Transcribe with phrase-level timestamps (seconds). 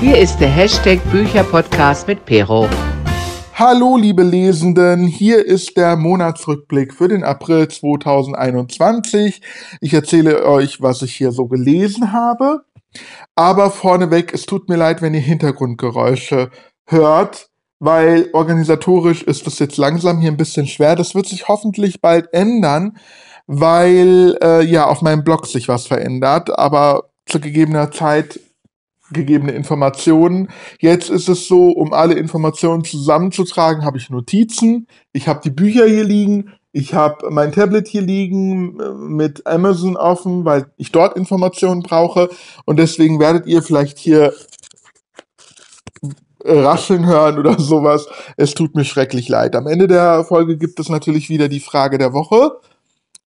[0.00, 2.68] Hier ist der Hashtag Bücherpodcast mit Pero.
[3.52, 9.42] Hallo liebe Lesenden, hier ist der Monatsrückblick für den April 2021.
[9.80, 12.60] Ich erzähle euch, was ich hier so gelesen habe.
[13.34, 16.50] Aber vorneweg, es tut mir leid, wenn ihr Hintergrundgeräusche
[16.86, 17.48] hört,
[17.80, 20.94] weil organisatorisch ist es jetzt langsam hier ein bisschen schwer.
[20.94, 22.98] Das wird sich hoffentlich bald ändern,
[23.48, 28.38] weil äh, ja auf meinem Blog sich was verändert, aber zu gegebener Zeit
[29.10, 30.48] gegebene Informationen.
[30.80, 34.86] Jetzt ist es so, um alle Informationen zusammenzutragen, habe ich Notizen.
[35.12, 36.52] Ich habe die Bücher hier liegen.
[36.72, 42.28] Ich habe mein Tablet hier liegen äh, mit Amazon offen, weil ich dort Informationen brauche.
[42.66, 44.34] Und deswegen werdet ihr vielleicht hier
[46.44, 48.06] äh, rascheln hören oder sowas.
[48.36, 49.56] Es tut mir schrecklich leid.
[49.56, 52.60] Am Ende der Folge gibt es natürlich wieder die Frage der Woche.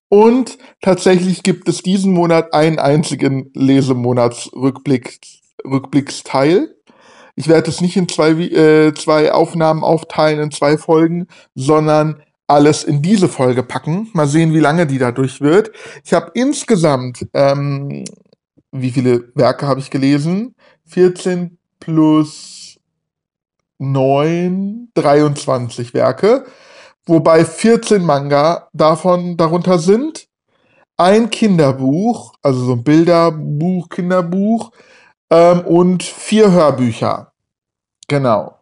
[0.08, 5.20] Und tatsächlich gibt es diesen Monat einen einzigen Lesemonatsrückblick,
[5.64, 6.74] Rückblicksteil.
[7.34, 12.84] Ich werde es nicht in zwei, äh, zwei Aufnahmen aufteilen, in zwei Folgen, sondern alles
[12.84, 14.10] in diese Folge packen.
[14.12, 15.70] Mal sehen, wie lange die dadurch wird.
[16.04, 18.04] Ich habe insgesamt, ähm,
[18.70, 20.54] wie viele Werke habe ich gelesen?
[20.86, 22.78] 14 plus
[23.78, 26.44] 9, 23 Werke
[27.06, 30.28] wobei 14 Manga davon darunter sind.
[30.96, 34.70] Ein Kinderbuch, also so ein Bilderbuch, Kinderbuch
[35.32, 37.32] ähm, und vier Hörbücher.
[38.06, 38.58] Genau.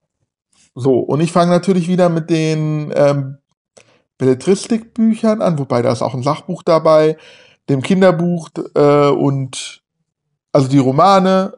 [0.76, 3.38] So, und ich fange natürlich wieder mit den ähm,
[4.18, 7.16] Belletristikbüchern an, wobei da ist auch ein Sachbuch dabei,
[7.68, 9.82] dem Kinderbuch äh, und
[10.52, 11.54] also die Romane,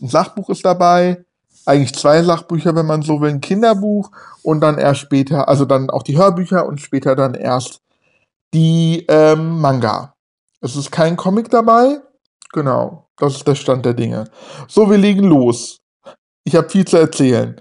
[0.00, 1.22] ein Sachbuch ist dabei,
[1.66, 4.10] eigentlich zwei Sachbücher, wenn man so will, ein Kinderbuch
[4.42, 7.82] und dann erst später, also dann auch die Hörbücher und später dann erst
[8.54, 10.14] die ähm, Manga.
[10.62, 12.00] Es ist kein Comic dabei.
[12.52, 14.24] Genau, das ist der Stand der Dinge.
[14.68, 15.78] So, wir legen los.
[16.44, 17.60] Ich habe viel zu erzählen.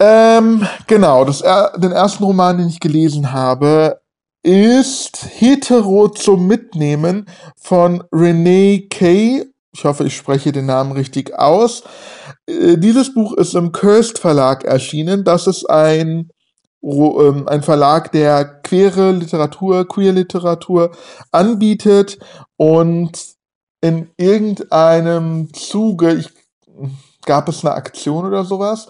[0.00, 1.42] Ähm, genau, das,
[1.76, 4.00] den ersten Roman, den ich gelesen habe,
[4.42, 7.26] ist Hetero zum Mitnehmen
[7.56, 9.44] von Renee Kay.
[9.72, 11.82] Ich hoffe, ich spreche den Namen richtig aus.
[12.46, 15.24] Äh, dieses Buch ist im Cursed Verlag erschienen.
[15.24, 16.30] Das ist ein,
[16.82, 20.90] ähm, ein Verlag, der queere Literatur, queer Literatur
[21.32, 22.18] anbietet
[22.56, 23.33] und
[23.84, 26.30] in irgendeinem Zuge, ich,
[27.26, 28.88] gab es eine Aktion oder sowas?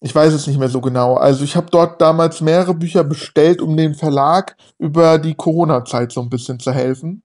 [0.00, 1.14] Ich weiß es nicht mehr so genau.
[1.14, 6.20] Also ich habe dort damals mehrere Bücher bestellt, um dem Verlag über die Corona-Zeit so
[6.20, 7.22] ein bisschen zu helfen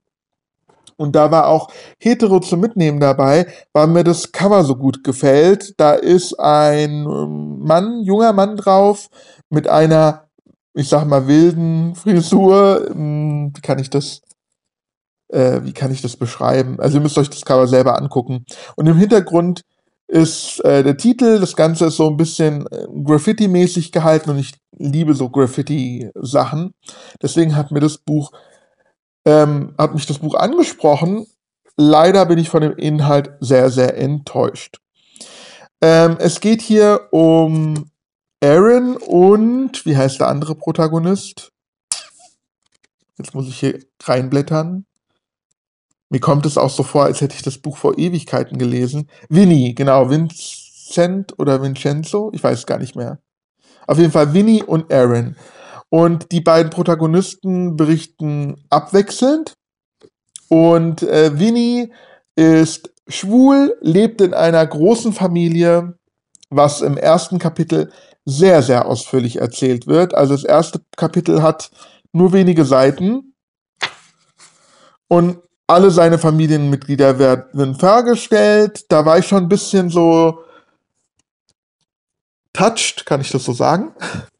[1.01, 5.73] und da war auch Hetero zum Mitnehmen dabei, weil mir das Cover so gut gefällt.
[5.79, 9.09] Da ist ein ähm, Mann, junger Mann drauf
[9.49, 10.27] mit einer,
[10.75, 12.85] ich sag mal, wilden Frisur.
[12.91, 14.21] Hm, wie kann ich das,
[15.31, 16.79] äh, wie kann ich das beschreiben?
[16.79, 18.45] Also ihr müsst euch das Cover selber angucken.
[18.75, 19.61] Und im Hintergrund
[20.07, 24.53] ist äh, der Titel, das Ganze ist so ein bisschen äh, Graffiti-mäßig gehalten und ich
[24.77, 26.73] liebe so Graffiti-Sachen.
[27.21, 28.31] Deswegen hat mir das Buch
[29.25, 31.27] ähm, hat mich das Buch angesprochen.
[31.77, 34.79] Leider bin ich von dem Inhalt sehr, sehr enttäuscht.
[35.81, 37.89] Ähm, es geht hier um
[38.43, 41.51] Aaron und wie heißt der andere Protagonist?
[43.17, 44.85] Jetzt muss ich hier reinblättern.
[46.11, 49.09] Mir kommt es auch so vor, als hätte ich das Buch vor Ewigkeiten gelesen.
[49.29, 53.19] Winnie, genau, Vincent oder Vincenzo, ich weiß gar nicht mehr.
[53.87, 55.37] Auf jeden Fall Winnie und Aaron.
[55.87, 59.53] Und die beiden Protagonisten berichten abwechselnd.
[60.49, 61.93] Und äh, Winnie
[62.35, 65.97] ist schwul, lebt in einer großen Familie,
[66.49, 67.89] was im ersten Kapitel
[68.25, 70.13] sehr, sehr ausführlich erzählt wird.
[70.13, 71.71] Also das erste Kapitel hat
[72.11, 73.33] nur wenige Seiten
[75.07, 78.85] und alle seine Familienmitglieder werden vorgestellt.
[78.89, 80.43] Da war ich schon ein bisschen so
[82.53, 83.93] touched, kann ich das so sagen?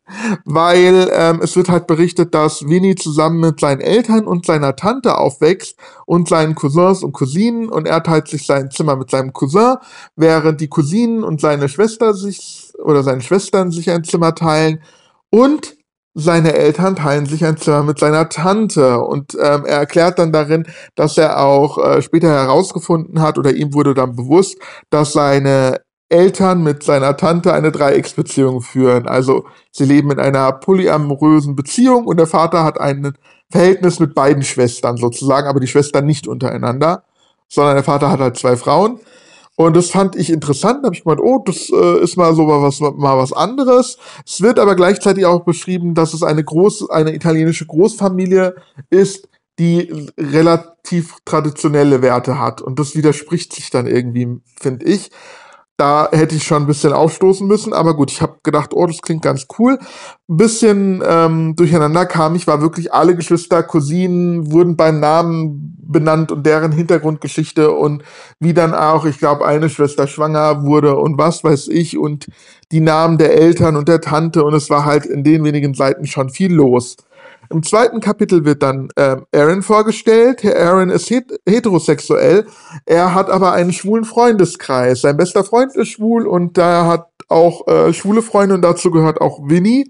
[0.46, 5.18] weil ähm, es wird halt berichtet, dass Winnie zusammen mit seinen Eltern und seiner Tante
[5.18, 9.78] aufwächst und seinen Cousins und Cousinen und er teilt sich sein Zimmer mit seinem Cousin,
[10.16, 14.82] während die Cousinen und seine Schwester sich oder seine Schwestern sich ein Zimmer teilen
[15.30, 15.78] und
[16.14, 20.68] seine Eltern teilen sich ein Zimmer mit seiner Tante und ähm, er erklärt dann darin,
[20.96, 24.58] dass er auch äh, später herausgefunden hat oder ihm wurde dann bewusst,
[24.90, 29.08] dass seine Eltern mit seiner Tante eine Dreiecksbeziehung führen.
[29.08, 33.14] Also sie leben in einer polyamorösen Beziehung und der Vater hat ein
[33.50, 37.04] Verhältnis mit beiden Schwestern sozusagen, aber die Schwestern nicht untereinander,
[37.48, 39.00] sondern der Vater hat halt zwei Frauen.
[39.66, 40.80] Und das fand ich interessant.
[40.82, 43.98] Da habe ich gemeint, oh, das äh, ist mal so mal was, mal was anderes.
[44.26, 48.56] Es wird aber gleichzeitig auch beschrieben, dass es eine groß, eine italienische Großfamilie
[48.90, 49.28] ist,
[49.60, 52.62] die relativ traditionelle Werte hat.
[52.62, 55.12] Und das widerspricht sich dann irgendwie, finde ich.
[55.82, 59.02] Da hätte ich schon ein bisschen aufstoßen müssen, aber gut, ich habe gedacht, oh, das
[59.02, 59.80] klingt ganz cool.
[60.30, 66.32] Ein bisschen ähm, durcheinander kam ich, war wirklich alle Geschwister, Cousinen wurden beim Namen benannt
[66.32, 68.04] und deren Hintergrundgeschichte und
[68.40, 72.28] wie dann auch, ich glaube, eine Schwester schwanger wurde und was weiß ich und
[72.72, 76.06] die Namen der Eltern und der Tante und es war halt in den wenigen Seiten
[76.06, 76.96] schon viel los.
[77.52, 80.44] Im zweiten Kapitel wird dann äh, Aaron vorgestellt.
[80.44, 82.46] Herr Aaron ist het heterosexuell.
[82.86, 85.02] Er hat aber einen schwulen Freundeskreis.
[85.02, 89.20] Sein bester Freund ist schwul und da hat auch äh, schwule Freunde und dazu gehört
[89.22, 89.90] auch Winnie.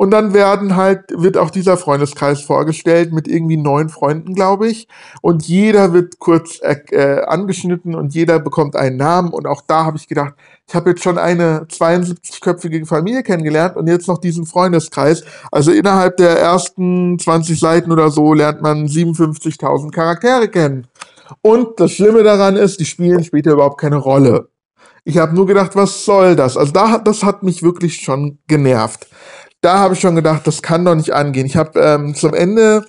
[0.00, 4.88] Und dann werden halt, wird auch dieser Freundeskreis vorgestellt mit irgendwie neun Freunden, glaube ich.
[5.20, 9.30] Und jeder wird kurz äh, angeschnitten und jeder bekommt einen Namen.
[9.30, 10.32] Und auch da habe ich gedacht,
[10.70, 15.24] ich habe jetzt schon eine 72-köpfige Familie kennengelernt und jetzt noch diesen Freundeskreis.
[15.50, 20.86] Also innerhalb der ersten 20 Seiten oder so lernt man 57.000 Charaktere kennen.
[21.42, 24.48] Und das Schlimme daran ist, die spielen später überhaupt keine Rolle.
[25.02, 26.56] Ich habe nur gedacht, was soll das?
[26.56, 29.08] Also da, das hat mich wirklich schon genervt
[29.60, 31.46] da habe ich schon gedacht, das kann doch nicht angehen.
[31.46, 32.84] Ich habe ähm, zum Ende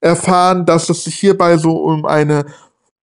[0.00, 2.46] erfahren, dass es sich hierbei so um eine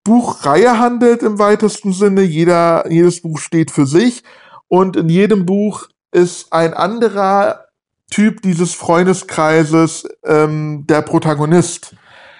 [0.04, 2.22] Buchreihe handelt im weitesten Sinne.
[2.22, 4.24] Jeder, jedes Buch steht für sich
[4.68, 7.66] und in jedem Buch ist ein anderer
[8.10, 11.96] Typ dieses Freundeskreises ähm, der Protagonist.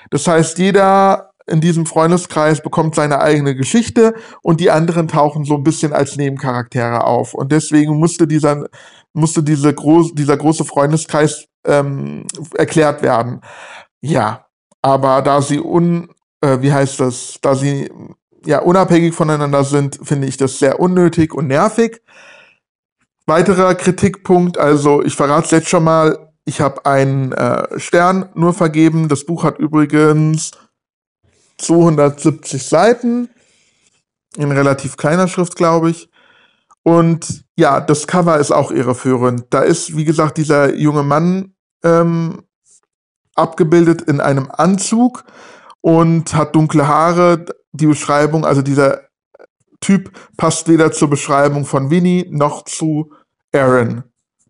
[0.10, 5.56] Das heißt, jeder in diesem Freundeskreis bekommt seine eigene Geschichte und die anderen tauchen so
[5.56, 7.34] ein bisschen als Nebencharaktere auf.
[7.34, 8.68] Und deswegen musste dieser
[9.14, 12.26] musste diese groß, dieser große Freundeskreis ähm,
[12.56, 13.42] erklärt werden.
[14.02, 14.46] Ja,
[14.82, 16.10] aber da sie un,
[16.42, 17.90] äh, wie heißt das, da sie
[18.46, 22.02] ja unabhängig voneinander sind, finde ich das sehr unnötig und nervig.
[23.28, 28.54] Weiterer Kritikpunkt, also ich verrate es jetzt schon mal, ich habe einen äh, Stern nur
[28.54, 29.08] vergeben.
[29.08, 30.52] Das Buch hat übrigens
[31.60, 33.30] 270 Seiten
[34.38, 36.10] in relativ kleiner Schrift, glaube ich.
[36.84, 39.46] Und ja, das Cover ist auch irreführend.
[39.52, 41.54] Da ist, wie gesagt, dieser junge Mann
[41.84, 42.44] ähm,
[43.36, 45.24] abgebildet in einem Anzug
[45.82, 47.46] und hat dunkle Haare.
[47.74, 49.02] Die Beschreibung, also dieser
[49.80, 53.12] Typ passt weder zur Beschreibung von Winnie noch zu
[53.54, 54.04] Aaron.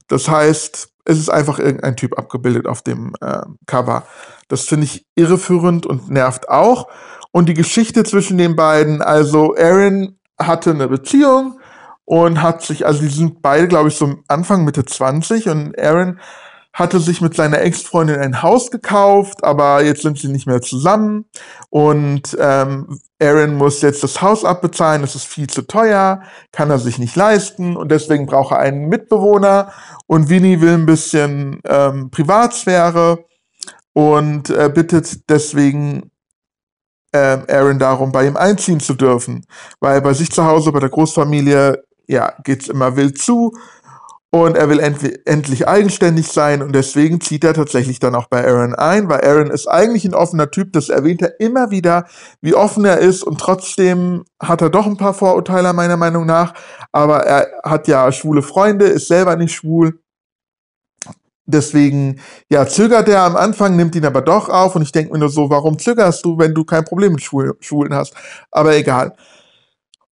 [0.08, 4.06] Das heißt, es ist einfach irgendein Typ abgebildet auf dem äh, Cover.
[4.50, 6.88] Das finde ich irreführend und nervt auch.
[7.32, 11.60] Und die Geschichte zwischen den beiden, also Aaron hatte eine Beziehung
[12.04, 16.20] und hat sich, also die sind beide, glaube ich, so Anfang, Mitte 20 und Aaron
[16.74, 21.26] hatte sich mit seiner Ex-Freundin ein Haus gekauft, aber jetzt sind sie nicht mehr zusammen.
[21.70, 26.22] Und ähm, Aaron muss jetzt das Haus abbezahlen, das ist viel zu teuer,
[26.52, 29.74] kann er sich nicht leisten und deswegen braucht er einen Mitbewohner.
[30.08, 33.26] Und Winnie will ein bisschen ähm, Privatsphäre
[33.94, 36.12] und äh, bittet deswegen
[37.14, 39.46] ähm, Aaron darum, bei ihm einziehen zu dürfen,
[39.82, 43.54] weil bei sich zu Hause, bei der Großfamilie ja, geht's immer wild zu
[44.34, 48.74] und er will endlich, eigenständig sein und deswegen zieht er tatsächlich dann auch bei Aaron
[48.74, 52.06] ein, weil Aaron ist eigentlich ein offener Typ, das erwähnt er immer wieder,
[52.42, 56.54] wie offen er ist und trotzdem hat er doch ein paar Vorurteile meiner Meinung nach,
[56.94, 60.00] aber er hat ja schwule Freunde, ist selber nicht schwul.
[61.46, 65.20] Deswegen, ja, zögert er am Anfang, nimmt ihn aber doch auf und ich denke mir
[65.20, 68.14] nur so, warum zögerst du, wenn du kein Problem mit Schwulen hast?
[68.52, 69.14] Aber egal.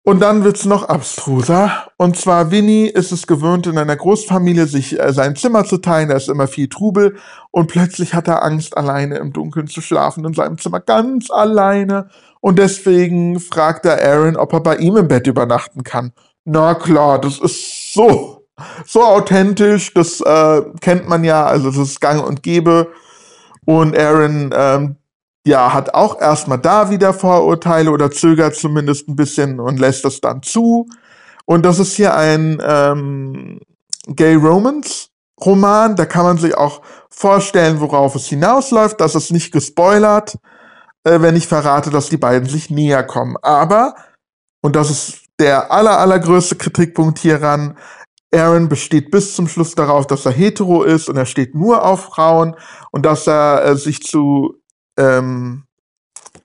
[0.04, 1.88] Und dann wird's noch abstruser.
[1.98, 6.10] Und zwar Winnie ist es gewöhnt, in einer Großfamilie sich äh, sein Zimmer zu teilen.
[6.10, 7.18] Da ist immer viel Trubel.
[7.52, 12.10] Und plötzlich hat er Angst, alleine im Dunkeln zu schlafen, in seinem Zimmer ganz alleine.
[12.40, 16.14] Und deswegen fragt er Aaron, ob er bei ihm im Bett übernachten kann.
[16.46, 18.48] Na klar, das ist so,
[18.86, 19.94] so authentisch.
[19.94, 21.46] Das äh, kennt man ja.
[21.46, 22.88] Also das ist gang und gäbe.
[23.66, 24.96] Und Aaron ähm,
[25.50, 30.22] ja, hat auch erstmal da wieder Vorurteile oder zögert zumindest ein bisschen und lässt das
[30.22, 30.88] dann zu.
[31.46, 33.60] Und das ist hier ein ähm,
[34.08, 35.08] Gay Romance
[35.44, 35.96] Roman.
[35.96, 39.02] Da kann man sich auch vorstellen, worauf es hinausläuft.
[39.02, 40.38] Das ist nicht gespoilert,
[41.04, 43.36] äh, wenn ich verrate, dass die beiden sich näher kommen.
[43.42, 43.96] Aber,
[44.62, 47.76] und das ist der aller, allergrößte Kritikpunkt hieran,
[48.32, 52.02] Aaron besteht bis zum Schluss darauf, dass er hetero ist und er steht nur auf
[52.02, 52.56] Frauen
[52.92, 54.59] und dass er äh, sich zu
[55.00, 55.64] ähm,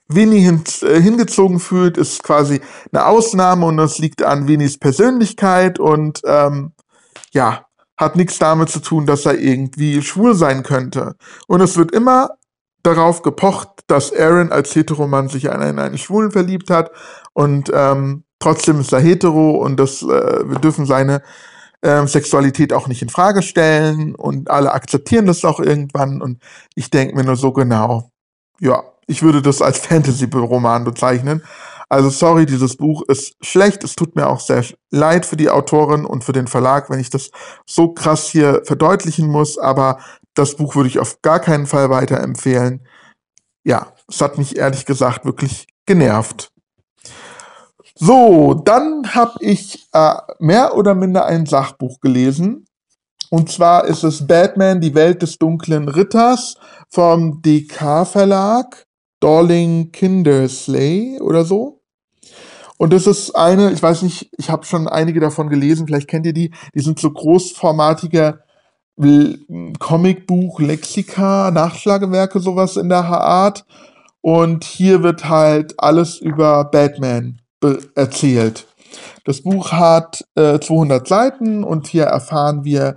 [0.08, 2.61] Winnie hin, äh, hingezogen fühlt, ist quasi
[2.92, 6.73] eine Ausnahme und das liegt an Winnies Persönlichkeit und ähm,
[7.32, 11.16] ja, hat nichts damit zu tun, dass er irgendwie schwul sein könnte.
[11.46, 12.30] Und es wird immer
[12.82, 16.90] darauf gepocht, dass Aaron als Heteromann sich in einen, einen Schwulen verliebt hat
[17.32, 21.23] und ähm, trotzdem ist er hetero und das, äh, wir dürfen seine
[21.80, 26.42] äh, Sexualität auch nicht in Frage stellen und alle akzeptieren das auch irgendwann und
[26.75, 28.11] ich denke mir nur so genau,
[28.61, 31.42] ja, ich würde das als Fantasy-Roman bezeichnen.
[31.88, 33.84] Also sorry, dieses Buch ist schlecht.
[33.84, 37.11] Es tut mir auch sehr leid für die Autorin und für den Verlag, wenn ich
[37.11, 37.30] das
[37.66, 39.58] so krass hier verdeutlichen muss.
[39.58, 39.99] Aber
[40.34, 42.87] das Buch würde ich auf gar keinen Fall weiterempfehlen.
[43.64, 46.50] Ja, es hat mich ehrlich gesagt wirklich genervt.
[47.96, 52.66] So, dann habe ich äh, mehr oder minder ein Sachbuch gelesen.
[53.31, 56.57] Und zwar ist es Batman, die Welt des dunklen Ritters
[56.88, 58.87] vom DK Verlag,
[59.21, 61.81] Darling Kindersley oder so.
[62.76, 66.26] Und das ist eine, ich weiß nicht, ich habe schon einige davon gelesen, vielleicht kennt
[66.26, 68.40] ihr die, die sind so großformatige
[69.78, 73.64] Comicbuch, Lexika, Nachschlagewerke, sowas in der Art.
[74.21, 77.40] Und hier wird halt alles über Batman
[77.95, 78.66] erzählt.
[79.25, 82.97] Das Buch hat äh, 200 Seiten und hier erfahren wir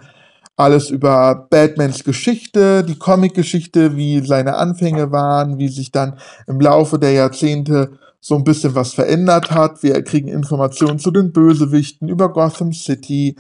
[0.58, 6.98] alles über Batmans Geschichte, die Comic-Geschichte, wie seine Anfänge waren, wie sich dann im Laufe
[6.98, 9.84] der Jahrzehnte so ein bisschen was verändert hat.
[9.84, 13.36] Wir kriegen Informationen zu den Bösewichten, über Gotham City,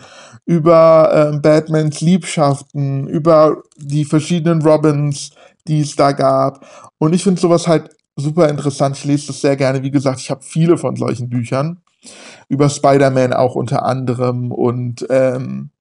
[0.45, 5.31] über äh, Batmans Liebschaften, über die verschiedenen Robins,
[5.67, 6.65] die es da gab.
[7.00, 8.95] Und ich finde sowas halt super interessant.
[8.95, 9.81] Ich lese das sehr gerne.
[9.81, 11.81] Wie gesagt, ich habe viele von solchen Büchern.
[12.47, 15.71] Über Spider-Man auch unter anderem und ähm,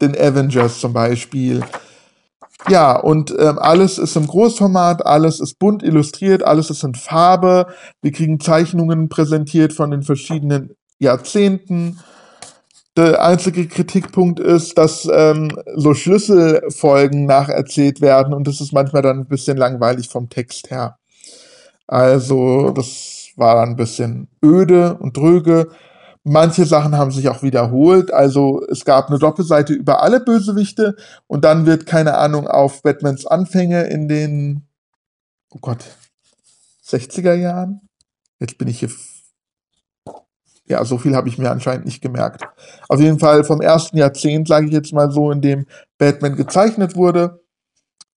[0.00, 1.62] den Avengers zum Beispiel.
[2.68, 7.66] Ja, und ähm, alles ist im Großformat, alles ist bunt illustriert, alles ist in Farbe.
[8.02, 11.98] Wir kriegen Zeichnungen präsentiert von den verschiedenen Jahrzehnten.
[12.96, 19.20] Der einzige Kritikpunkt ist, dass ähm, so Schlüsselfolgen nacherzählt werden und das ist manchmal dann
[19.20, 20.96] ein bisschen langweilig vom Text her.
[21.86, 25.68] Also, das war dann ein bisschen öde und dröge.
[26.22, 28.12] Manche Sachen haben sich auch wiederholt.
[28.12, 30.96] Also es gab eine Doppelseite über alle Bösewichte
[31.26, 34.66] und dann wird, keine Ahnung, auf Batmans Anfänge in den,
[35.50, 35.84] oh Gott,
[36.86, 37.80] 60er Jahren.
[38.38, 38.90] Jetzt bin ich hier.
[40.66, 42.44] Ja, so viel habe ich mir anscheinend nicht gemerkt.
[42.88, 45.66] Auf jeden Fall vom ersten Jahrzehnt, sage ich jetzt mal so, in dem
[45.98, 47.42] Batman gezeichnet wurde.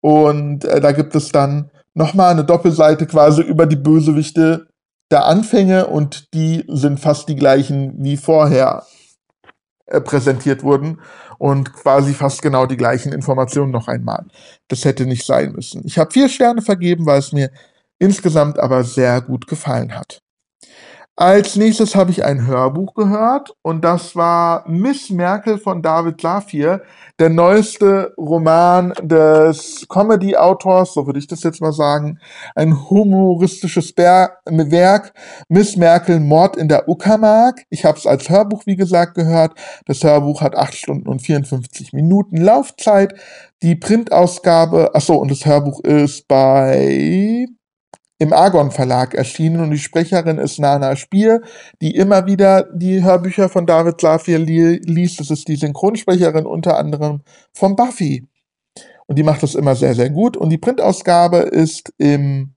[0.02, 4.68] Und äh, da gibt es dann nochmal eine Doppelseite quasi über die Bösewichte
[5.14, 8.84] der Anfänge und die sind fast die gleichen wie vorher
[9.86, 11.02] äh, präsentiert wurden
[11.38, 14.26] und quasi fast genau die gleichen Informationen noch einmal.
[14.70, 15.84] Das hätte nicht sein müssen.
[15.86, 17.52] Ich habe vier Sterne vergeben, weil es mir
[18.00, 20.23] insgesamt aber sehr gut gefallen hat.
[21.16, 26.82] Als nächstes habe ich ein Hörbuch gehört und das war Miss Merkel von David Safir,
[27.20, 32.18] der neueste Roman des Comedy-Autors, so würde ich das jetzt mal sagen,
[32.56, 35.14] ein humoristisches Werk,
[35.50, 37.64] Miss Merkel Mord in der Uckermark.
[37.70, 39.54] Ich habe es als Hörbuch, wie gesagt, gehört.
[39.86, 43.14] Das Hörbuch hat 8 Stunden und 54 Minuten Laufzeit.
[43.62, 47.46] Die Printausgabe, achso, und das Hörbuch ist bei
[48.20, 51.42] im Argon Verlag erschienen und die Sprecherin ist Nana Spier,
[51.82, 55.20] die immer wieder die Hörbücher von David Safir li liest.
[55.20, 57.22] Das ist die Synchronsprecherin unter anderem
[57.54, 58.28] von Buffy.
[59.08, 60.38] Und die macht das immer sehr, sehr gut.
[60.38, 62.56] Und die Printausgabe ist im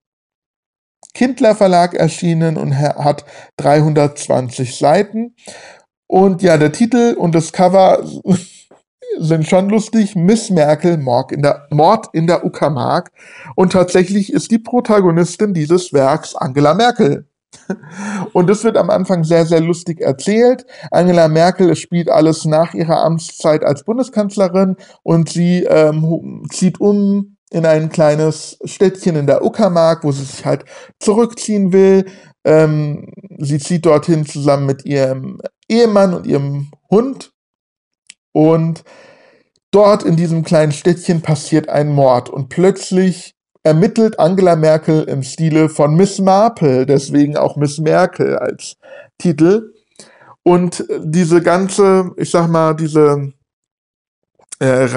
[1.15, 3.25] Kindler Verlag erschienen und hat
[3.57, 5.35] 320 Seiten.
[6.07, 8.05] Und ja, der Titel und das Cover
[9.19, 10.15] sind schon lustig.
[10.17, 13.11] Miss Merkel, Mord in der, Mord in der Uckermark.
[13.55, 17.27] Und tatsächlich ist die Protagonistin dieses Werks Angela Merkel.
[18.33, 20.67] Und es wird am Anfang sehr, sehr lustig erzählt.
[20.91, 27.65] Angela Merkel spielt alles nach ihrer Amtszeit als Bundeskanzlerin und sie ähm, zieht um in
[27.65, 30.65] ein kleines Städtchen in der Uckermark, wo sie sich halt
[30.99, 32.07] zurückziehen will.
[32.45, 37.33] Ähm, sie zieht dorthin zusammen mit ihrem Ehemann und ihrem Hund.
[38.37, 38.85] Und
[39.77, 45.69] Dort in diesem kleinen Städtchen passiert ein Mord und plötzlich ermittelt Angela Merkel im Stile
[45.69, 48.77] von Miss Marple, deswegen auch Miss Merkel als
[49.19, 49.75] Titel.
[50.43, 53.33] Und diese ganze, ich sag mal, diese,
[54.59, 54.89] äh,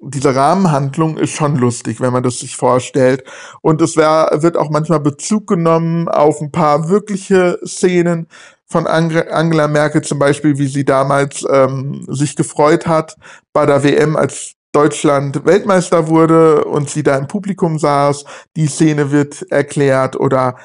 [0.00, 3.24] diese Rahmenhandlung ist schon lustig, wenn man das sich vorstellt.
[3.60, 8.26] Und es wär, wird auch manchmal Bezug genommen auf ein paar wirkliche Szenen
[8.66, 13.16] von Angela Merkel zum Beispiel, wie sie damals ähm, sich gefreut hat
[13.52, 18.24] bei der WM, als Deutschland Weltmeister wurde und sie da im Publikum saß.
[18.56, 20.56] Die Szene wird erklärt oder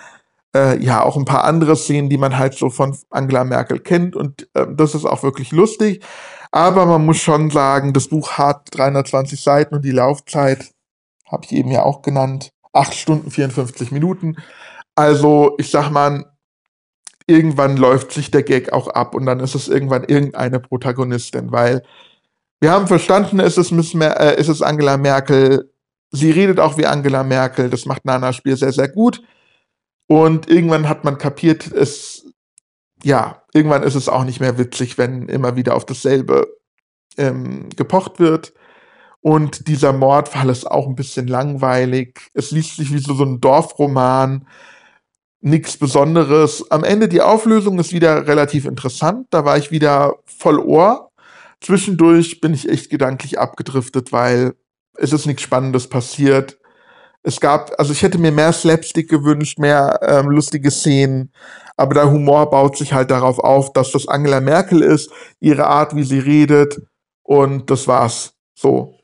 [0.56, 4.16] äh, ja auch ein paar andere Szenen, die man halt so von Angela Merkel kennt
[4.16, 6.01] und äh, das ist auch wirklich lustig.
[6.51, 10.72] Aber man muss schon sagen, das Buch hat 320 Seiten und die Laufzeit
[11.25, 14.38] habe ich eben ja auch genannt, 8 Stunden 54 Minuten.
[14.96, 16.25] Also ich sag mal,
[17.27, 21.84] irgendwann läuft sich der Gag auch ab und dann ist es irgendwann irgendeine Protagonistin, weil
[22.60, 25.72] wir haben verstanden, es ist, Miss Mer äh, es Angela Merkel.
[26.10, 27.70] Sie redet auch wie Angela Merkel.
[27.70, 29.22] Das macht Nana Spiel sehr, sehr gut.
[30.08, 32.27] Und irgendwann hat man kapiert, es,
[33.04, 36.48] ja, irgendwann ist es auch nicht mehr witzig, wenn immer wieder auf dasselbe
[37.18, 38.54] ähm, gepocht wird.
[39.22, 42.30] Und dieser Mordfall ist auch ein bisschen langweilig.
[42.34, 44.48] Es liest sich wie so, so ein Dorfroman.
[45.42, 46.72] Nichts Besonderes.
[46.72, 49.27] Am Ende die Auflösung ist wieder relativ interessant.
[49.30, 51.12] Da war ich wieder voll Ohr.
[51.62, 54.54] Zwischendurch bin ich echt gedanklich abgedriftet, weil
[54.96, 56.60] es ist nichts Spannendes passiert.
[57.28, 61.34] Es gab, also ich hätte mir mehr Slapstick gewünscht, mehr ähm, lustige Szenen,
[61.76, 65.94] aber der Humor baut sich halt darauf auf, dass das Angela Merkel ist, ihre Art,
[65.94, 66.82] wie sie redet
[67.24, 68.32] und das war's.
[68.58, 68.96] So.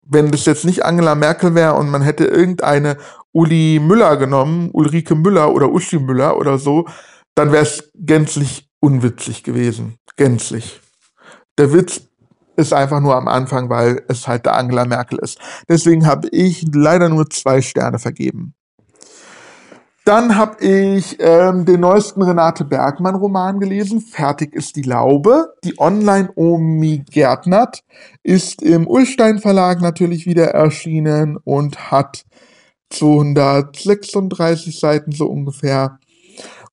[0.00, 2.96] Wenn das jetzt nicht Angela Merkel wäre und man hätte irgendeine
[3.32, 6.86] Uli Müller genommen, Ulrike Müller oder Uschi Müller oder so,
[7.34, 9.98] dann wäre es gänzlich unwitzig gewesen.
[10.16, 10.80] Gänzlich.
[11.58, 12.00] Der Witz
[12.56, 15.38] ist einfach nur am Anfang, weil es halt der Angela Merkel ist.
[15.68, 18.54] Deswegen habe ich leider nur zwei Sterne vergeben.
[20.04, 24.00] Dann habe ich ähm, den neuesten Renate Bergmann Roman gelesen.
[24.00, 25.54] Fertig ist die Laube.
[25.62, 27.84] Die Online-Omi Gärtnert
[28.24, 32.24] ist im Ullstein Verlag natürlich wieder erschienen und hat
[32.90, 36.00] 236 Seiten so ungefähr.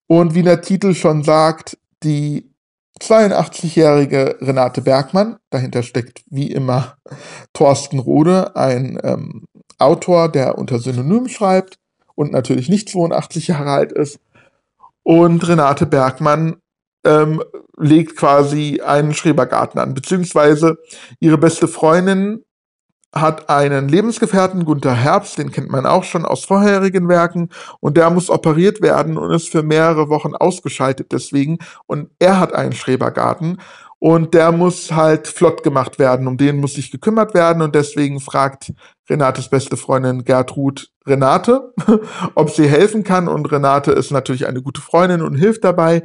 [0.07, 2.48] Und wie der Titel schon sagt, die
[3.01, 6.97] 82-jährige Renate Bergmann, dahinter steckt wie immer
[7.53, 9.45] Thorsten Rode, ein ähm,
[9.77, 11.77] Autor, der unter Synonym schreibt
[12.15, 14.19] und natürlich nicht 82 Jahre alt ist.
[15.03, 16.57] Und Renate Bergmann
[17.05, 17.41] ähm,
[17.77, 20.77] legt quasi einen Schrebergarten an, beziehungsweise
[21.19, 22.43] ihre beste Freundin
[23.13, 27.49] hat einen Lebensgefährten, Gunther Herbst, den kennt man auch schon aus vorherigen Werken,
[27.79, 31.57] und der muss operiert werden und ist für mehrere Wochen ausgeschaltet deswegen.
[31.87, 33.59] Und er hat einen Schrebergarten.
[34.01, 37.61] Und der muss halt flott gemacht werden, um den muss sich gekümmert werden.
[37.61, 38.71] Und deswegen fragt
[39.09, 41.73] Renates beste Freundin Gertrud Renate,
[42.35, 43.27] ob sie helfen kann.
[43.27, 46.03] Und Renate ist natürlich eine gute Freundin und hilft dabei.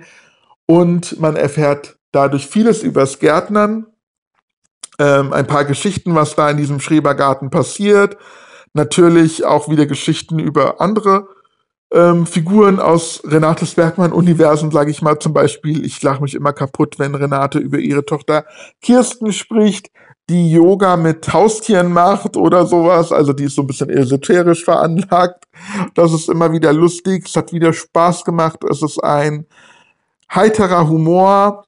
[0.66, 3.86] Und man erfährt dadurch vieles übers Gärtnern,
[4.98, 8.16] ähm, ein paar Geschichten, was da in diesem Schrebergarten passiert.
[8.72, 11.28] Natürlich auch wieder Geschichten über andere
[11.92, 15.18] ähm, Figuren aus Renates Bergmann-Universen, sage ich mal.
[15.18, 18.44] Zum Beispiel, ich lache mich immer kaputt, wenn Renate über ihre Tochter
[18.82, 19.90] Kirsten spricht,
[20.28, 23.12] die Yoga mit Haustieren macht oder sowas.
[23.12, 25.44] Also die ist so ein bisschen esoterisch veranlagt.
[25.94, 27.26] Das ist immer wieder lustig.
[27.26, 28.64] Es hat wieder Spaß gemacht.
[28.68, 29.46] Es ist ein
[30.34, 31.64] heiterer Humor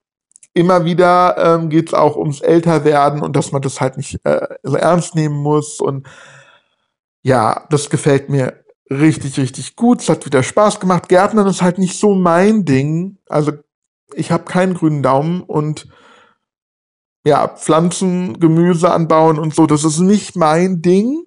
[0.56, 4.46] immer wieder ähm, geht es auch ums Älterwerden und dass man das halt nicht äh,
[4.62, 5.80] so ernst nehmen muss.
[5.80, 6.08] Und
[7.22, 10.00] ja, das gefällt mir richtig, richtig gut.
[10.00, 11.08] Es hat wieder Spaß gemacht.
[11.08, 13.18] Gärtnern ist halt nicht so mein Ding.
[13.28, 13.52] Also
[14.14, 15.88] ich habe keinen grünen Daumen und
[17.24, 21.24] ja, Pflanzen, Gemüse anbauen und so, das ist nicht mein Ding.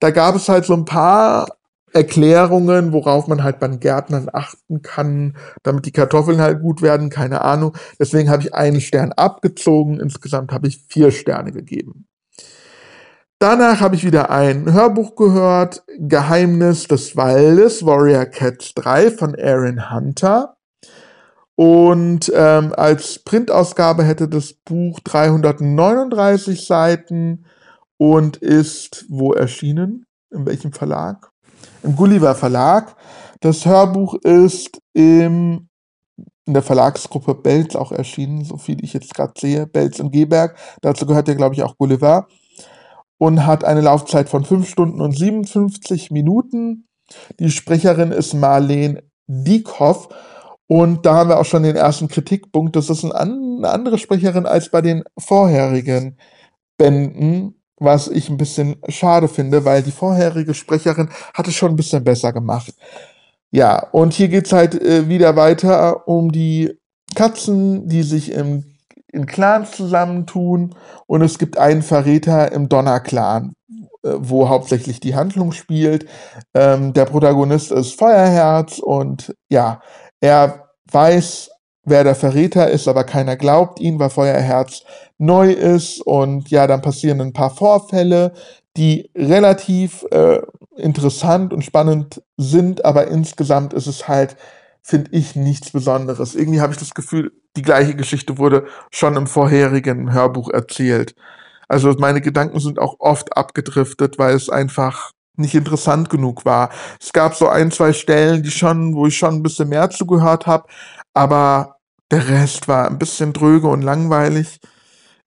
[0.00, 1.57] Da gab es halt so ein paar
[1.92, 7.42] Erklärungen, worauf man halt beim Gärtnern achten kann, damit die Kartoffeln halt gut werden, keine
[7.42, 7.76] Ahnung.
[7.98, 10.00] Deswegen habe ich einen Stern abgezogen.
[10.00, 12.06] Insgesamt habe ich vier Sterne gegeben.
[13.40, 19.92] Danach habe ich wieder ein Hörbuch gehört, Geheimnis des Waldes, Warrior Cats 3 von Aaron
[19.92, 20.56] Hunter.
[21.54, 27.44] Und ähm, als Printausgabe hätte das Buch 339 Seiten
[27.96, 30.06] und ist wo erschienen?
[30.30, 31.27] In welchem Verlag?
[31.82, 32.96] Im Gulliver Verlag.
[33.40, 35.68] Das Hörbuch ist im,
[36.46, 39.66] in der Verlagsgruppe Belz auch erschienen, so viel ich jetzt gerade sehe.
[39.66, 40.56] Belz und Geberg.
[40.80, 42.26] Dazu gehört ja, glaube ich, auch Gulliver.
[43.18, 46.86] Und hat eine Laufzeit von 5 Stunden und 57 Minuten.
[47.40, 50.08] Die Sprecherin ist Marlene Diekhoff.
[50.68, 52.76] Und da haben wir auch schon den ersten Kritikpunkt.
[52.76, 56.18] Das ist eine andere Sprecherin als bei den vorherigen
[56.76, 61.76] Bänden was ich ein bisschen schade finde, weil die vorherige Sprecherin hat es schon ein
[61.76, 62.74] bisschen besser gemacht.
[63.50, 66.78] Ja, und hier geht's halt äh, wieder weiter um die
[67.14, 68.64] Katzen, die sich im,
[69.10, 70.74] in Clans zusammentun
[71.06, 73.54] und es gibt einen Verräter im Donner-Clan,
[74.02, 76.06] äh, wo hauptsächlich die Handlung spielt.
[76.54, 79.80] Ähm, der Protagonist ist Feuerherz und ja,
[80.20, 81.50] er weiß,
[81.84, 84.82] wer der Verräter ist, aber keiner glaubt ihn, weil Feuerherz
[85.18, 88.32] neu ist und ja, dann passieren ein paar Vorfälle,
[88.76, 90.40] die relativ äh,
[90.76, 94.36] interessant und spannend sind, aber insgesamt ist es halt,
[94.82, 96.36] finde ich, nichts Besonderes.
[96.36, 101.14] Irgendwie habe ich das Gefühl, die gleiche Geschichte wurde schon im vorherigen Hörbuch erzählt.
[101.66, 106.70] Also meine Gedanken sind auch oft abgedriftet, weil es einfach nicht interessant genug war.
[107.00, 110.46] Es gab so ein, zwei Stellen, die schon, wo ich schon ein bisschen mehr zugehört
[110.46, 110.68] habe,
[111.14, 111.76] aber
[112.10, 114.60] der Rest war ein bisschen dröge und langweilig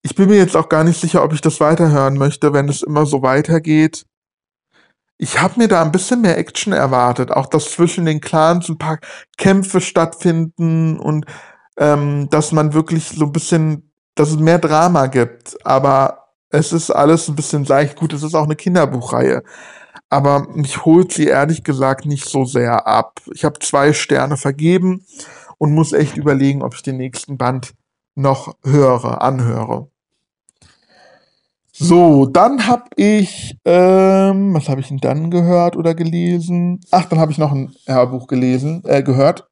[0.03, 2.81] ich bin mir jetzt auch gar nicht sicher, ob ich das weiterhören möchte, wenn es
[2.81, 4.05] immer so weitergeht.
[5.17, 7.31] ich habe mir da ein bisschen mehr Action erwartet.
[7.31, 8.99] Auch, dass zwischen den Clans ein paar
[9.37, 11.25] Kämpfe stattfinden und
[11.77, 15.63] ähm, dass man wirklich so ein bisschen, dass es mehr Drama gibt.
[15.65, 17.97] Aber es ist alles ein bisschen leicht.
[17.97, 19.43] Gut, es ist auch eine Kinderbuchreihe.
[20.09, 23.21] Aber mich holt sie ehrlich gesagt nicht so sehr ab.
[23.33, 25.05] Ich habe zwei Sterne vergeben
[25.59, 27.73] und muss echt überlegen, ob ich den nächsten Band
[28.15, 29.90] noch höre, anhöre.
[31.83, 36.79] So, dann habe ich, ähm, was habe ich denn dann gehört oder gelesen?
[36.91, 39.47] Ach, dann habe ich noch ein Hörbuch gelesen, äh, gehört.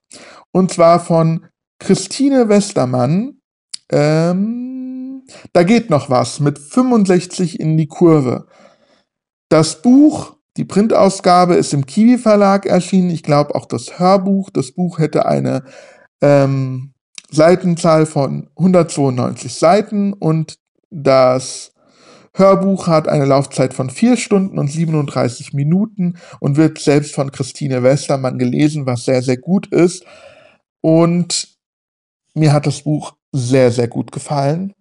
[0.51, 1.47] Und zwar von
[1.79, 3.39] Christine Westermann.
[3.91, 8.45] Ähm, da geht noch was mit 65 in die Kurve.
[9.49, 13.09] Das Buch, die Printausgabe ist im Kiwi Verlag erschienen.
[13.09, 14.51] Ich glaube auch das Hörbuch.
[14.51, 15.63] Das Buch hätte eine
[16.21, 16.93] ähm,
[17.31, 20.59] Seitenzahl von 192 Seiten und
[20.91, 21.73] das
[22.33, 27.83] Hörbuch hat eine Laufzeit von 4 Stunden und 37 Minuten und wird selbst von Christine
[27.83, 30.05] Westermann gelesen, was sehr, sehr gut ist.
[30.81, 31.57] Und
[32.33, 34.73] mir hat das Buch sehr, sehr gut gefallen.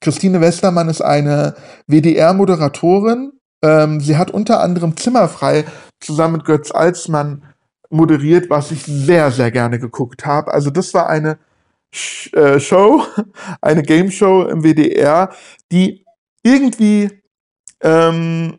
[0.00, 1.54] Christine Westermann ist eine
[1.86, 3.32] WDR-Moderatorin.
[3.62, 5.64] Ähm, sie hat unter anderem Zimmerfrei
[6.00, 7.44] zusammen mit Götz Alsmann
[7.88, 10.52] moderiert, was ich sehr, sehr gerne geguckt habe.
[10.52, 11.38] Also das war eine
[11.94, 13.02] Sh äh, Show,
[13.60, 15.30] eine Game Show im WDR,
[15.70, 16.01] die
[16.42, 17.22] irgendwie,
[17.82, 18.58] ähm,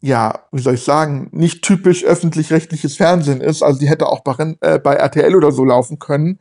[0.00, 3.62] ja, wie soll ich sagen, nicht typisch öffentlich-rechtliches Fernsehen ist.
[3.62, 6.38] Also die hätte auch bei, äh, bei RTL oder so laufen können.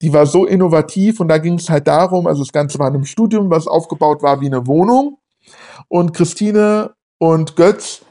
[0.00, 2.94] Die war so innovativ und da ging es halt darum, also das Ganze war in
[2.94, 5.18] einem Studium, was aufgebaut war wie eine Wohnung.
[5.88, 8.02] Und Christine und Götz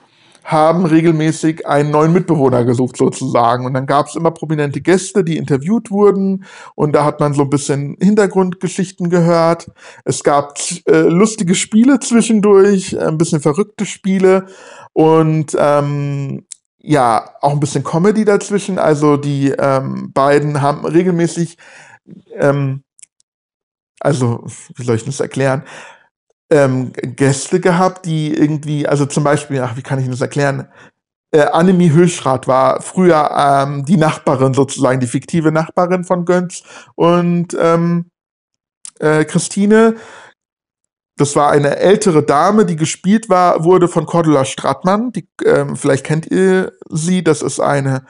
[0.49, 3.67] haben regelmäßig einen neuen Mitbewohner gesucht sozusagen.
[3.67, 6.43] Und dann gab es immer prominente Gäste, die interviewt wurden.
[6.73, 9.69] Und da hat man so ein bisschen Hintergrundgeschichten gehört.
[10.05, 10.57] Es gab
[10.87, 14.47] äh, lustige Spiele zwischendurch, ein bisschen verrückte Spiele
[14.93, 16.47] und ähm,
[16.79, 18.79] ja, auch ein bisschen Comedy dazwischen.
[18.79, 21.57] Also die ähm, beiden haben regelmäßig,
[22.33, 22.81] ähm,
[23.99, 25.63] also wie soll ich das erklären?
[26.49, 30.67] Ähm, Gäste gehabt, die irgendwie, also zum Beispiel, ach, wie kann ich das erklären?
[31.31, 36.63] Äh, Annemie Höschrath war früher ähm, die Nachbarin sozusagen, die fiktive Nachbarin von Götz
[36.95, 38.09] und ähm,
[38.99, 39.95] äh, Christine.
[41.17, 45.11] Das war eine ältere Dame, die gespielt war, wurde von Cordula Stratmann.
[45.11, 47.23] Die, ähm, vielleicht kennt ihr sie.
[47.23, 48.05] Das ist eine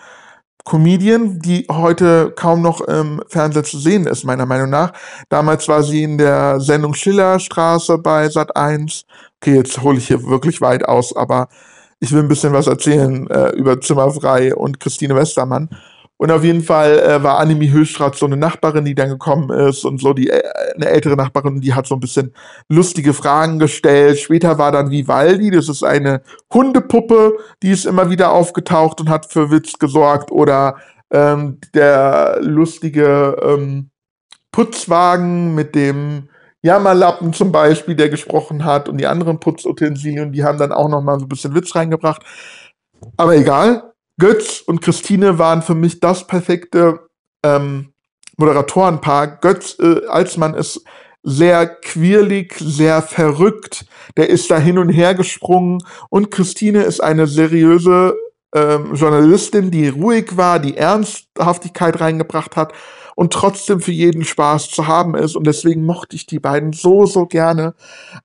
[0.66, 4.94] Comedian, die heute kaum noch im Fernsehen zu sehen ist, meiner Meinung nach.
[5.30, 9.06] Damals war sie in der Sendung Schillerstraße bei Sat 1.
[9.42, 11.48] Okay, jetzt hole ich hier wirklich weit aus, aber
[12.00, 15.70] ich will ein bisschen was erzählen äh, über Zimmerfrei und Christine Westermann.
[16.22, 19.86] Und auf jeden Fall äh, war Annemie Höchstraat so eine Nachbarin, die dann gekommen ist
[19.86, 20.42] und so die äh,
[20.76, 22.34] eine ältere Nachbarin, die hat so ein bisschen
[22.68, 24.20] lustige Fragen gestellt.
[24.20, 26.22] Später war dann Vivaldi, das ist eine
[26.54, 30.30] Hundepuppe, die ist immer wieder aufgetaucht und hat für Witz gesorgt.
[30.30, 30.76] Oder
[31.10, 33.90] ähm, der lustige ähm,
[34.52, 36.28] Putzwagen mit dem
[36.62, 41.02] Jammerlappen zum Beispiel, der gesprochen hat und die anderen Putzutensilien, die haben dann auch noch
[41.02, 42.24] mal so ein bisschen Witz reingebracht.
[43.16, 43.89] Aber egal,
[44.20, 47.08] Götz und Christine waren für mich das perfekte
[47.44, 47.94] ähm,
[48.38, 49.40] Moderatorenpaar.
[49.40, 50.84] Götz äh, Alsmann ist
[51.24, 53.86] sehr quirlig, sehr verrückt.
[54.18, 55.80] Der ist da hin und her gesprungen.
[56.10, 58.16] Und Christine ist eine seriöse
[58.54, 62.74] ähm, Journalistin, die ruhig war, die Ernsthaftigkeit reingebracht hat
[63.20, 65.36] und trotzdem für jeden Spaß zu haben ist.
[65.36, 67.74] Und deswegen mochte ich die beiden so, so gerne.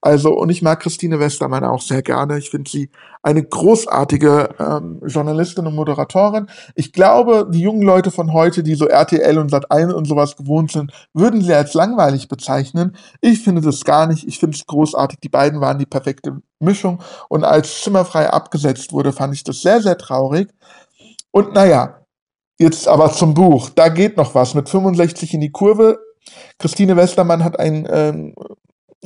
[0.01, 2.39] Also, und ich mag Christine Westermann auch sehr gerne.
[2.39, 6.47] Ich finde sie eine großartige ähm, Journalistin und Moderatorin.
[6.77, 10.71] Ich glaube, die jungen Leute von heute, die so RTL und Sat1 und sowas gewohnt
[10.71, 12.95] sind, würden sie als langweilig bezeichnen.
[13.21, 14.29] Ich finde das gar nicht.
[14.29, 15.19] Ich finde es großartig.
[15.19, 17.03] Die beiden waren die perfekte Mischung.
[17.29, 20.51] Und als Zimmerfrei abgesetzt wurde, fand ich das sehr, sehr traurig.
[21.33, 22.04] Und naja,
[22.59, 23.71] Jetzt aber zum Buch.
[23.71, 25.99] Da geht noch was mit 65 in die Kurve.
[26.59, 28.35] Christine Westermann hat ein ähm,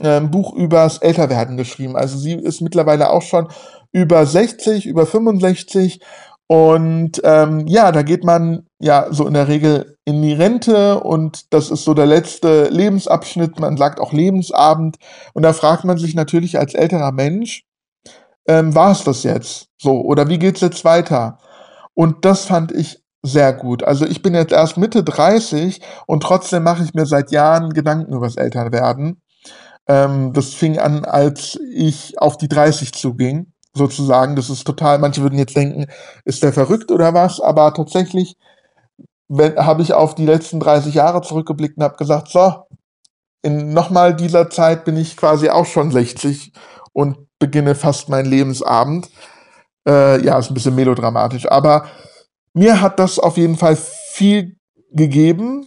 [0.01, 1.97] ähm, Buch übers Älterwerden geschrieben.
[1.97, 3.49] Also sie ist mittlerweile auch schon
[3.93, 6.01] über 60, über 65.
[6.47, 11.53] Und ähm, ja, da geht man ja so in der Regel in die Rente und
[11.53, 13.61] das ist so der letzte Lebensabschnitt.
[13.61, 14.97] Man sagt auch Lebensabend.
[15.35, 17.65] Und da fragt man sich natürlich als älterer Mensch,
[18.47, 19.69] ähm, war es das jetzt?
[19.79, 21.39] So, oder wie geht's jetzt weiter?
[21.93, 23.83] Und das fand ich sehr gut.
[23.83, 28.13] Also ich bin jetzt erst Mitte 30 und trotzdem mache ich mir seit Jahren Gedanken
[28.13, 29.21] übers Älterwerden.
[29.89, 34.37] Ähm, das fing an, als ich auf die 30 zuging, sozusagen.
[34.37, 35.87] Das ist total, manche würden jetzt denken,
[36.25, 37.41] ist der verrückt oder was?
[37.41, 38.37] Aber tatsächlich
[39.31, 42.65] habe ich auf die letzten 30 Jahre zurückgeblickt und habe gesagt, so,
[43.43, 46.53] in nochmal dieser Zeit bin ich quasi auch schon 60
[46.93, 49.09] und beginne fast meinen Lebensabend.
[49.87, 51.87] Äh, ja, ist ein bisschen melodramatisch, aber
[52.59, 54.57] mir hat das auf jeden Fall viel
[54.93, 55.67] gegeben,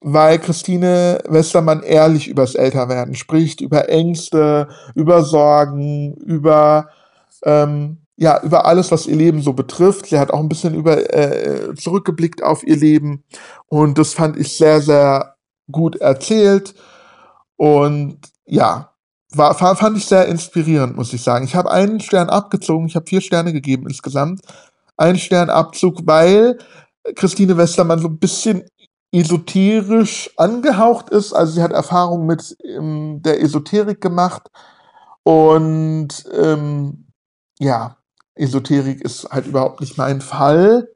[0.00, 6.88] weil Christine Westermann ehrlich übers Älterwerden spricht, über Ängste, über Sorgen, über
[7.44, 10.06] ähm, ja, über alles, was ihr Leben so betrifft.
[10.06, 13.24] Sie hat auch ein bisschen über äh, zurückgeblickt auf ihr Leben
[13.66, 15.36] und das fand ich sehr, sehr
[15.72, 16.74] gut erzählt
[17.56, 18.90] und ja,
[19.32, 21.44] war, fand ich sehr inspirierend, muss ich sagen.
[21.44, 24.42] Ich habe einen Stern abgezogen, ich habe vier Sterne gegeben insgesamt.
[25.00, 26.58] Einen Stern Abzug, weil
[27.16, 28.64] Christine Westermann so ein bisschen
[29.12, 31.32] esoterisch angehaucht ist.
[31.32, 34.48] Also sie hat Erfahrung mit ähm, der Esoterik gemacht
[35.22, 37.06] und ähm,
[37.58, 37.96] ja,
[38.34, 40.88] Esoterik ist halt überhaupt nicht mein Fall.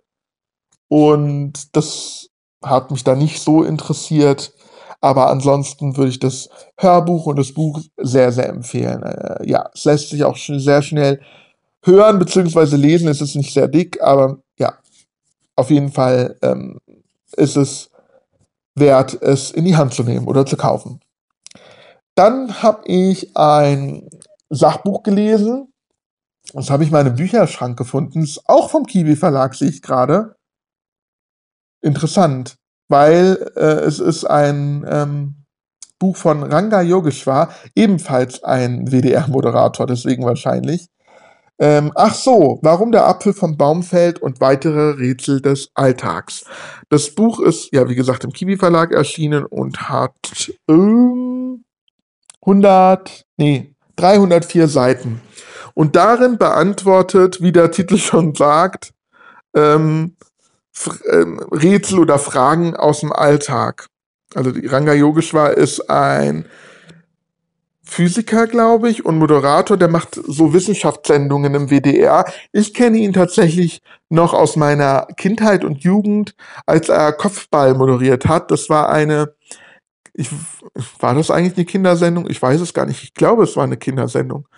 [0.89, 2.29] Und das
[2.65, 4.53] hat mich da nicht so interessiert.
[5.01, 9.03] Aber ansonsten würde ich das Hörbuch und das Buch sehr, sehr empfehlen.
[9.03, 11.21] Äh, ja, es lässt sich auch sehr schnell
[11.85, 12.77] hören bzw.
[12.77, 13.09] lesen.
[13.09, 14.79] Es ist nicht sehr dick, aber ja,
[15.57, 16.81] auf jeden Fall ähm,
[17.37, 17.91] ist es
[18.75, 21.01] wert, es in die Hand zu nehmen oder zu kaufen.
[22.15, 24.09] Dann habe ich ein
[24.51, 25.69] Sachbuch gelesen
[26.53, 28.23] das habe ich mal im Bücherschrank gefunden.
[28.23, 30.37] Ist auch vom Kiwi Verlag, sehe ich gerade.
[31.81, 32.57] Interessant,
[32.89, 35.45] weil äh, es ist ein ähm,
[35.99, 40.89] Buch von Ranga Yogeshwar, ebenfalls ein WDR-Moderator, deswegen wahrscheinlich.
[41.59, 46.45] Ähm, ach so, warum der Apfel vom Baum fällt und weitere Rätsel des Alltags.
[46.89, 51.65] Das Buch ist, ja, wie gesagt, im Kiwi Verlag erschienen und hat ähm,
[52.43, 55.21] 100, nee, 304 Seiten.
[55.75, 58.93] Und darin beantwortet, wie der Titel schon sagt,
[59.55, 60.17] ähm,
[61.11, 63.89] ähm, Rätsel oder Fragen aus dem Alltag.
[64.35, 66.47] Also die Ranga Yogeshwar ist ein
[67.95, 72.25] Physiker, glaube ich, und Moderator, der macht so Wissenschaftssendungen im WDR.
[72.51, 76.35] Ich kenne ihn tatsächlich noch aus meiner Kindheit und Jugend,
[76.67, 78.51] als er Kopfball moderiert hat.
[78.51, 79.37] Das war eine,
[80.13, 80.29] ich,
[80.99, 82.29] war das eigentlich eine Kindersendung?
[82.29, 83.05] Ich weiß es gar nicht.
[83.05, 84.49] Ich glaube, es war eine Kindersendung.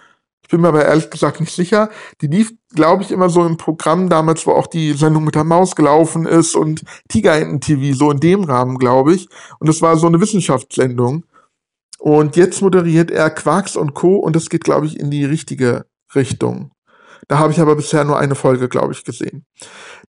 [0.43, 1.91] Ich bin mir aber ehrlich gesagt nicht sicher.
[2.23, 5.45] Die lief, glaube ich, immer so im Programm damals, wo auch die Sendung mit der
[5.45, 9.29] Maus gelaufen ist und Tigerenten TV, so in dem Rahmen, glaube ich.
[9.59, 11.25] Und es war so eine Wissenschaftssendung.
[12.07, 14.15] Und jetzt moderiert er Quarks und Co.
[14.19, 16.71] und das geht, glaube ich, in die richtige Richtung.
[17.27, 19.45] Da habe ich aber bisher nur eine Folge, glaube ich, gesehen.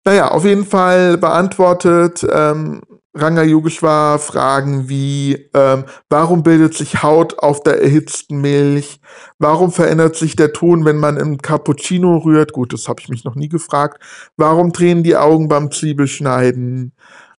[0.03, 2.81] Naja, auf jeden Fall beantwortet ähm,
[3.13, 8.99] Ranga Yogeshwar Fragen wie, ähm, warum bildet sich Haut auf der erhitzten Milch?
[9.39, 12.51] Warum verändert sich der Ton, wenn man im Cappuccino rührt?
[12.51, 14.03] Gut, das habe ich mich noch nie gefragt.
[14.36, 16.91] Warum drehen die Augen beim Zwiebelschneiden?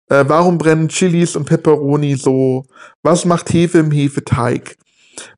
[0.09, 2.65] Äh, warum brennen Chilis und Peperoni so?
[3.03, 4.77] Was macht Hefe im Hefeteig?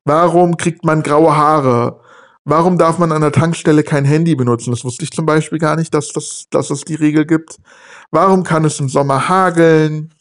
[0.03, 2.01] Warum kriegt man graue Haare?
[2.45, 4.71] Warum darf man an der Tankstelle kein Handy benutzen?
[4.71, 7.57] Das wusste ich zum Beispiel gar nicht, dass, das, dass es die Regel gibt.
[8.11, 10.11] Warum kann es im Sommer hageln?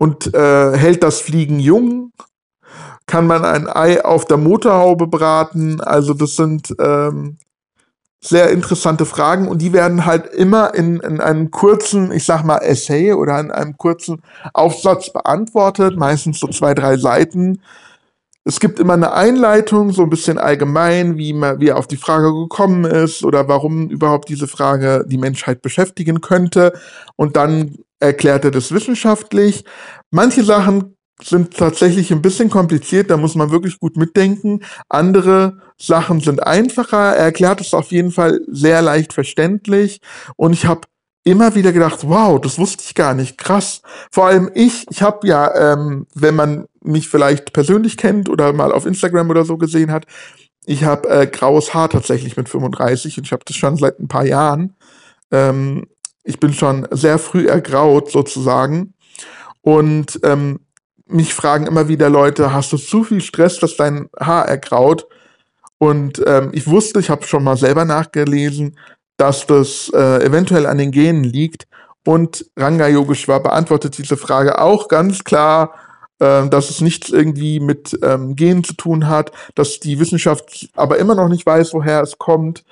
[0.00, 2.12] und äh, hält das Fliegen jung?
[3.06, 5.80] Kann man ein Ei auf der Motorhaube braten?
[5.82, 7.36] Also das sind ähm,
[8.22, 12.58] sehr interessante Fragen und die werden halt immer in, in einem kurzen, ich sag mal,
[12.58, 17.62] Essay oder in einem kurzen Aufsatz beantwortet, meistens so zwei, drei Seiten.
[18.44, 21.96] Es gibt immer eine Einleitung, so ein bisschen allgemein, wie, man, wie er auf die
[21.96, 26.72] Frage gekommen ist oder warum überhaupt diese Frage die Menschheit beschäftigen könnte.
[27.16, 29.64] Und dann erklärt er das wissenschaftlich.
[30.10, 34.60] Manche Sachen sind tatsächlich ein bisschen kompliziert, da muss man wirklich gut mitdenken.
[34.88, 37.14] Andere Sachen sind einfacher.
[37.14, 40.00] Er erklärt es auf jeden Fall sehr leicht verständlich.
[40.36, 40.82] Und ich habe
[41.24, 43.82] immer wieder gedacht, wow, das wusste ich gar nicht, krass.
[44.10, 48.72] Vor allem ich, ich habe ja, ähm, wenn man mich vielleicht persönlich kennt oder mal
[48.72, 50.06] auf Instagram oder so gesehen hat,
[50.64, 54.08] ich habe äh, graues Haar tatsächlich mit 35 und ich habe das schon seit ein
[54.08, 54.76] paar Jahren.
[55.30, 55.86] Ähm,
[56.24, 58.94] ich bin schon sehr früh ergraut sozusagen.
[59.62, 60.60] Und ähm,
[61.10, 65.06] mich fragen immer wieder Leute, hast du zu viel Stress, dass dein Haar ergraut?
[65.78, 68.76] Und ähm, ich wusste, ich habe schon mal selber nachgelesen,
[69.16, 71.66] dass das äh, eventuell an den Genen liegt.
[72.06, 75.74] Und Ranga Yogeshwar beantwortet diese Frage auch ganz klar,
[76.18, 80.98] äh, dass es nichts irgendwie mit ähm, Genen zu tun hat, dass die Wissenschaft aber
[80.98, 82.64] immer noch nicht weiß, woher es kommt.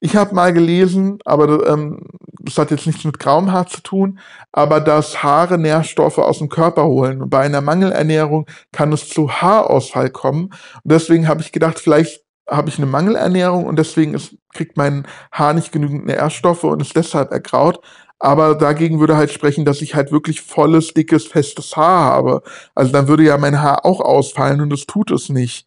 [0.00, 2.00] Ich habe mal gelesen, aber ähm,
[2.46, 4.18] das hat jetzt nichts mit grauem Haar zu tun,
[4.52, 7.22] aber dass Haare Nährstoffe aus dem Körper holen.
[7.22, 10.46] Und bei einer Mangelernährung kann es zu Haarausfall kommen.
[10.46, 15.06] Und deswegen habe ich gedacht, vielleicht habe ich eine Mangelernährung und deswegen ist, kriegt mein
[15.32, 17.80] Haar nicht genügend Nährstoffe und ist deshalb ergraut.
[18.18, 22.42] Aber dagegen würde halt sprechen, dass ich halt wirklich volles, dickes, festes Haar habe.
[22.74, 25.66] Also dann würde ja mein Haar auch ausfallen und das tut es nicht.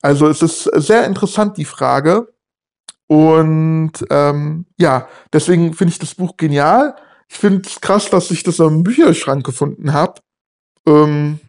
[0.00, 2.33] Also es ist sehr interessant, die Frage.
[3.06, 6.96] Und ähm, ja, deswegen finde ich das Buch genial.
[7.28, 10.20] Ich finde es krass, dass ich das am Bücherschrank gefunden habe.
[10.86, 11.40] Ähm,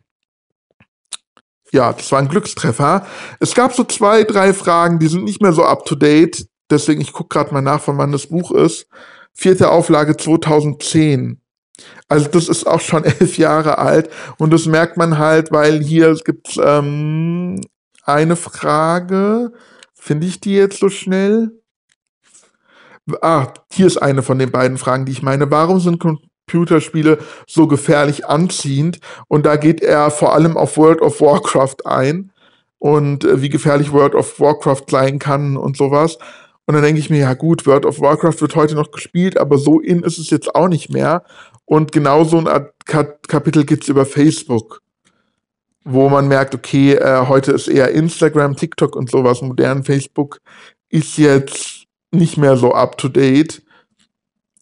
[1.72, 3.06] ja, das war ein Glückstreffer.
[3.39, 6.48] Es gab so zwei, drei Fragen, die sind nicht mehr so up to date.
[6.70, 8.88] Deswegen, ich gucke gerade mal nach, von wann das Buch ist.
[9.34, 11.41] Vierte Auflage 2010.
[12.08, 16.15] Also das ist auch schon elf Jahre alt und das merkt man halt, weil hier
[16.24, 17.60] gibt ähm,
[18.04, 19.52] eine Frage.
[20.06, 21.50] Finde ich die jetzt so schnell?
[23.22, 25.50] Ah, hier ist eine von den beiden Fragen, die ich meine.
[25.50, 29.00] Warum sind Computerspiele so gefährlich anziehend?
[29.28, 32.32] Und da geht er vor allem auf World of Warcraft ein
[32.78, 36.20] und äh, wie gefährlich World of Warcraft sein kann und sowas.
[36.68, 39.58] Und dann denke ich mir, ja gut, World of Warcraft wird heute noch gespielt, aber
[39.58, 41.24] so in ist es jetzt auch nicht mehr.
[41.65, 44.84] Und genauso ein Kapitel gibt's über Facebook,
[45.86, 49.84] wo man merkt, okay, äh, heute ist eher Instagram, TikTok und sowas modern.
[49.84, 50.39] Facebook
[50.89, 53.62] ist jetzt nicht mehr so up to date.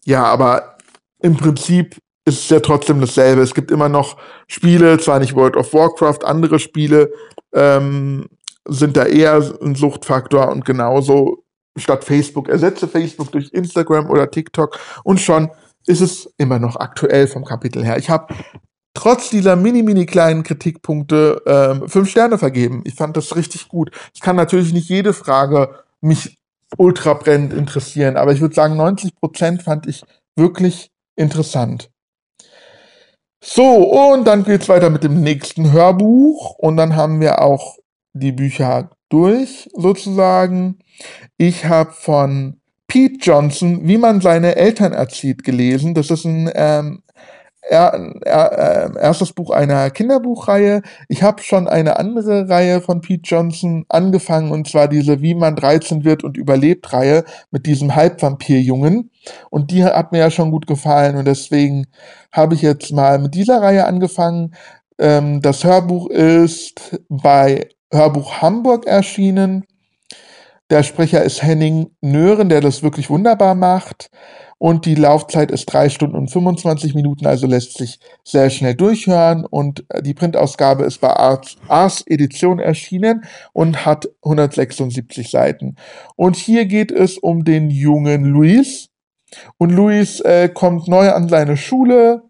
[0.04, 0.76] Ja, aber
[1.20, 3.42] im Prinzip ist es ja trotzdem dasselbe.
[3.42, 7.10] Es gibt immer noch Spiele, zwar nicht World of Warcraft, andere Spiele
[7.54, 8.28] ähm,
[8.66, 11.44] sind da eher ein Suchtfaktor und genauso
[11.76, 15.50] statt Facebook ersetze Facebook durch Instagram oder TikTok und schon
[15.86, 17.98] ist es immer noch aktuell vom Kapitel her.
[17.98, 18.32] Ich habe
[18.94, 22.82] trotz dieser mini, mini kleinen Kritikpunkte ähm, fünf Sterne vergeben.
[22.84, 23.90] Ich fand das richtig gut.
[24.14, 26.38] Ich kann natürlich nicht jede Frage mich
[26.78, 30.02] ultra brennend interessieren, aber ich würde sagen, 90 Prozent fand ich
[30.36, 31.90] wirklich interessant.
[33.42, 37.76] So, und dann geht's weiter mit dem nächsten Hörbuch und dann haben wir auch
[38.14, 40.78] die Bücher durch, sozusagen.
[41.36, 45.94] Ich habe von Pete Johnson, wie man seine Eltern erzieht, gelesen.
[45.94, 47.02] Das ist ein ähm,
[47.68, 48.52] er, er,
[48.96, 50.82] äh, erstes Buch einer Kinderbuchreihe.
[51.08, 55.56] Ich habe schon eine andere Reihe von Pete Johnson angefangen, und zwar diese Wie man
[55.56, 59.10] 13 wird und überlebt Reihe mit diesem Halbvampirjungen.
[59.50, 61.86] Und die hat mir ja schon gut gefallen und deswegen
[62.32, 64.54] habe ich jetzt mal mit dieser Reihe angefangen.
[64.98, 69.64] Ähm, das Hörbuch ist bei Hörbuch Hamburg erschienen.
[70.70, 74.10] Der Sprecher ist Henning Nören, der das wirklich wunderbar macht.
[74.58, 79.44] Und die Laufzeit ist drei Stunden und 25 Minuten, also lässt sich sehr schnell durchhören.
[79.44, 85.76] Und die Printausgabe ist bei Ars, Ars Edition erschienen und hat 176 Seiten.
[86.16, 88.88] Und hier geht es um den jungen Luis.
[89.58, 92.22] Und Luis äh, kommt neu an seine Schule,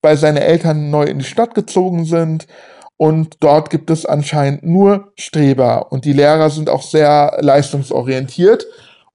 [0.00, 2.46] weil seine Eltern neu in die Stadt gezogen sind
[3.02, 8.64] und dort gibt es anscheinend nur Streber und die Lehrer sind auch sehr leistungsorientiert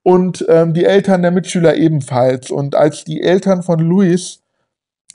[0.07, 2.49] und ähm, die Eltern der Mitschüler ebenfalls.
[2.49, 4.41] Und als die Eltern von Luis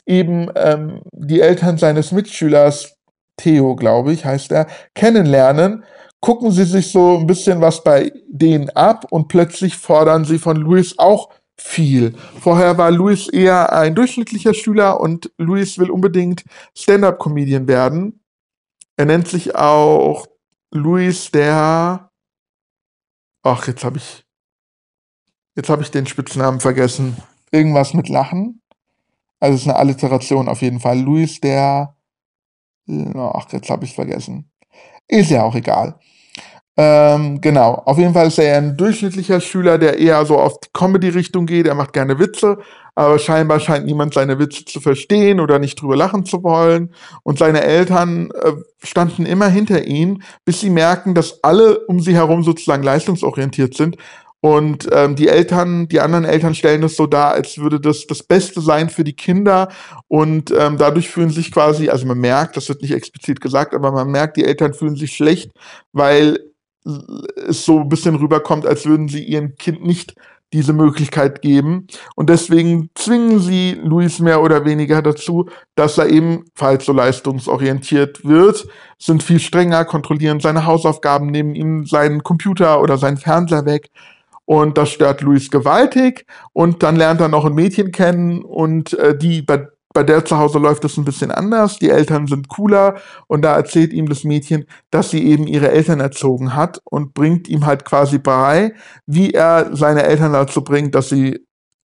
[0.05, 2.95] eben ähm, die Eltern seines Mitschülers,
[3.35, 5.83] Theo, glaube ich, heißt er, kennenlernen,
[6.21, 10.57] gucken sie sich so ein bisschen was bei denen ab und plötzlich fordern sie von
[10.57, 12.13] Luis auch viel.
[12.39, 16.43] Vorher war Luis eher ein durchschnittlicher Schüler und Luis will unbedingt
[16.77, 18.19] Stand-up-Comedian werden.
[18.95, 20.27] Er nennt sich auch
[20.71, 22.11] Luis der.
[23.41, 24.22] Ach, jetzt habe ich.
[25.55, 27.17] Jetzt habe ich den Spitznamen vergessen.
[27.51, 28.61] Irgendwas mit Lachen.
[29.39, 30.99] Also es ist eine Alliteration auf jeden Fall.
[30.99, 31.95] Luis der.
[33.15, 34.49] Ach, jetzt habe ich vergessen.
[35.07, 35.99] Ist ja auch egal.
[36.75, 40.69] Ähm, genau, auf jeden Fall ist er ein durchschnittlicher Schüler, der eher so auf die
[40.73, 41.67] Comedy-Richtung geht.
[41.67, 42.57] Er macht gerne Witze,
[42.95, 46.91] aber scheinbar scheint niemand seine Witze zu verstehen oder nicht drüber lachen zu wollen.
[47.21, 52.15] Und seine Eltern äh, standen immer hinter ihm, bis sie merken, dass alle um sie
[52.15, 53.97] herum sozusagen leistungsorientiert sind.
[54.45, 58.23] Und ähm, die Eltern, die anderen Eltern stellen es so dar, als würde das das
[58.23, 59.69] Beste sein für die Kinder.
[60.09, 63.93] Und ähm, dadurch fühlen sich quasi, also man merkt, das wird nicht explizit gesagt, aber
[63.93, 65.51] man merkt, die Eltern fühlen sich schlecht,
[65.93, 66.39] weil
[67.47, 70.13] es so ein bisschen rüberkommt, als würden sie ihrem Kind nicht
[70.51, 71.87] diese Möglichkeit geben.
[72.15, 78.67] Und deswegen zwingen sie Luis mehr oder weniger dazu, dass er ebenfalls so leistungsorientiert wird,
[78.99, 83.89] sind viel strenger, kontrollieren seine Hausaufgaben, nehmen ihm seinen Computer oder seinen Fernseher weg.
[84.45, 86.25] Und das stört Luis gewaltig.
[86.51, 90.37] Und dann lernt er noch ein Mädchen kennen und äh, die, bei bei der zu
[90.37, 91.77] Hause läuft es ein bisschen anders.
[91.77, 92.95] Die Eltern sind cooler
[93.27, 97.47] und da erzählt ihm das Mädchen, dass sie eben ihre Eltern erzogen hat und bringt
[97.47, 98.73] ihm halt quasi bei,
[99.05, 101.45] wie er seine Eltern dazu bringt, dass sie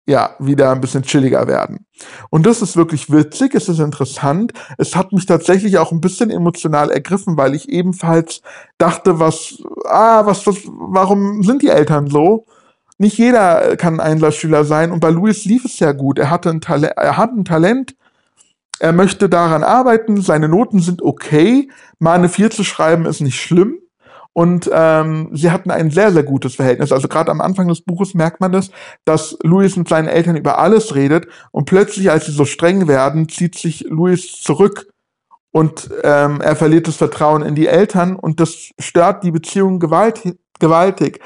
[0.07, 1.85] ja wieder ein bisschen chilliger werden.
[2.29, 4.53] Und das ist wirklich witzig, es ist interessant.
[4.77, 8.41] Es hat mich tatsächlich auch ein bisschen emotional ergriffen, weil ich ebenfalls
[8.77, 12.45] dachte, was, ah, was, was, warum sind die Eltern so?
[12.97, 16.17] nicht jeder kann ein Einserschüler sein und bei Louis lief es ja gut.
[16.17, 17.95] Er hatte ein Talent, er hat ein Talent,
[18.79, 23.39] er möchte daran arbeiten, seine Noten sind okay, mal eine 4 zu schreiben ist nicht
[23.39, 23.79] schlimm
[24.37, 26.91] und ähm, sie hatten ein sehr, sehr gutes Verhältnis.
[26.91, 28.69] Also gerade am Anfang des Buches merkt man das,
[29.05, 33.29] dass Louis mit seinen Eltern über alles redet und plötzlich, als sie so streng werden,
[33.29, 34.87] zieht sich Louis zurück
[35.51, 40.37] und ähm, er verliert das Vertrauen in die Eltern und das stört die Beziehung gewaltig.
[40.59, 41.21] gewaltig.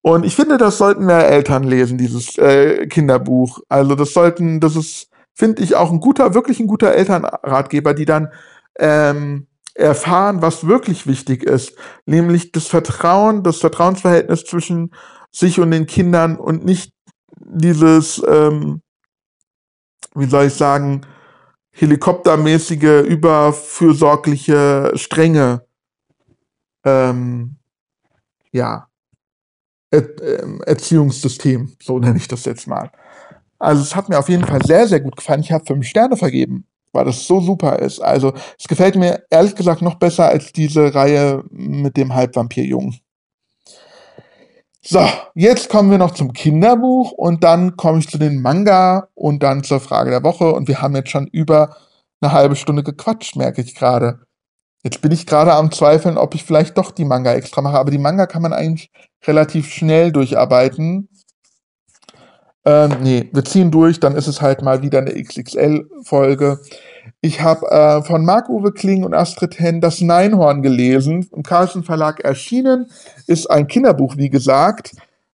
[0.00, 3.60] Und ich finde, das sollten mehr Eltern lesen, dieses äh, Kinderbuch.
[3.68, 8.06] Also das sollten, das ist, finde ich, auch ein guter, wirklich ein guter Elternratgeber, die
[8.06, 8.32] dann
[8.78, 9.46] ähm,
[9.76, 14.92] erfahren, was wirklich wichtig ist, nämlich das Vertrauen, das Vertrauensverhältnis zwischen
[15.30, 16.92] sich und den Kindern und nicht
[17.38, 18.82] dieses, ähm,
[20.14, 21.02] wie soll ich sagen,
[21.72, 25.66] helikoptermäßige, überfürsorgliche, strenge,
[26.84, 27.56] ähm,
[28.52, 28.88] ja,
[29.90, 32.90] er ähm, Erziehungssystem, so nenne ich das jetzt mal.
[33.58, 35.40] Also es hat mir auf jeden Fall sehr, sehr gut gefallen.
[35.40, 36.66] Ich habe fünf Sterne vergeben
[36.96, 38.00] weil das so super ist.
[38.00, 42.98] Also es gefällt mir ehrlich gesagt noch besser als diese Reihe mit dem Halbvampirjungen.
[44.82, 49.42] So, jetzt kommen wir noch zum Kinderbuch und dann komme ich zu den Manga und
[49.42, 51.76] dann zur Frage der Woche und wir haben jetzt schon über
[52.20, 54.20] eine halbe Stunde gequatscht, merke ich gerade.
[54.84, 57.90] Jetzt bin ich gerade am Zweifeln, ob ich vielleicht doch die Manga extra mache, aber
[57.90, 58.92] die Manga kann man eigentlich
[59.26, 61.08] relativ schnell durcharbeiten.
[62.64, 66.60] Ähm, nee, wir ziehen durch, dann ist es halt mal wieder eine XXL-Folge.
[67.20, 72.20] Ich habe äh, von Marc-Uwe Kling und Astrid Henn das Neinhorn gelesen, im Carlsen Verlag
[72.20, 72.86] erschienen,
[73.26, 74.92] ist ein Kinderbuch, wie gesagt.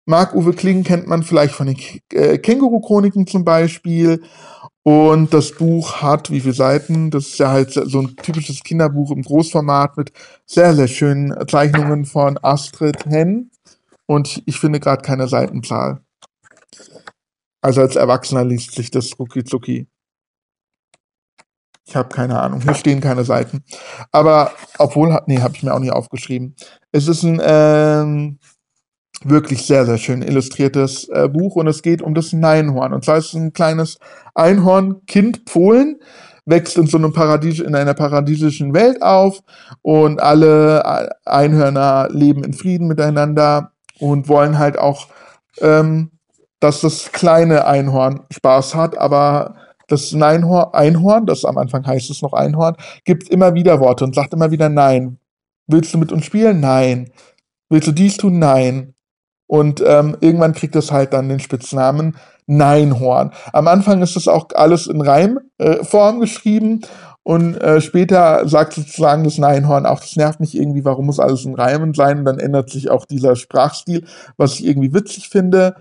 [0.06, 1.76] Marc-Uwe Kling kennt man vielleicht von den
[2.12, 4.22] äh, Känguru-Chroniken zum Beispiel.
[4.82, 7.10] Und das Buch hat, wie viele Seiten?
[7.10, 10.12] Das ist ja halt so ein typisches Kinderbuch im Großformat mit
[10.46, 13.50] sehr, sehr schönen Zeichnungen von Astrid Henn.
[14.06, 16.00] Und ich finde gerade keine Seitenzahl.
[17.60, 19.86] Also als Erwachsener liest sich das rucki zucki.
[21.86, 22.60] Ich habe keine Ahnung.
[22.60, 23.64] Hier stehen keine Seiten.
[24.12, 26.54] Aber obwohl, nee, habe ich mir auch nicht aufgeschrieben.
[26.92, 28.38] Es ist ein ähm,
[29.24, 32.92] wirklich sehr, sehr schön illustriertes äh, Buch und es geht um das Neinhorn.
[32.92, 33.98] Und zwar ist es ein kleines
[34.34, 36.00] Einhorn, Kind Polen,
[36.46, 39.40] wächst in so einem Paradies, in einer paradiesischen Welt auf
[39.82, 45.08] und alle äh, Einhörner leben in Frieden miteinander und wollen halt auch
[45.60, 46.10] ähm,
[46.60, 49.56] dass das kleine Einhorn Spaß hat, aber
[49.90, 54.32] das Einhorn, das am Anfang heißt es noch Einhorn, gibt immer wieder Worte und sagt
[54.32, 55.18] immer wieder Nein.
[55.66, 56.60] Willst du mit uns spielen?
[56.60, 57.10] Nein.
[57.68, 58.38] Willst du dies tun?
[58.38, 58.94] Nein.
[59.46, 62.16] Und ähm, irgendwann kriegt es halt dann den Spitznamen
[62.46, 63.32] Neinhorn.
[63.52, 66.80] Am Anfang ist das auch alles in Reimform äh, geschrieben
[67.22, 71.44] und äh, später sagt sozusagen das Neinhorn auch, das nervt mich irgendwie, warum muss alles
[71.44, 72.20] in Reimen sein?
[72.20, 74.04] Und dann ändert sich auch dieser Sprachstil,
[74.36, 75.76] was ich irgendwie witzig finde.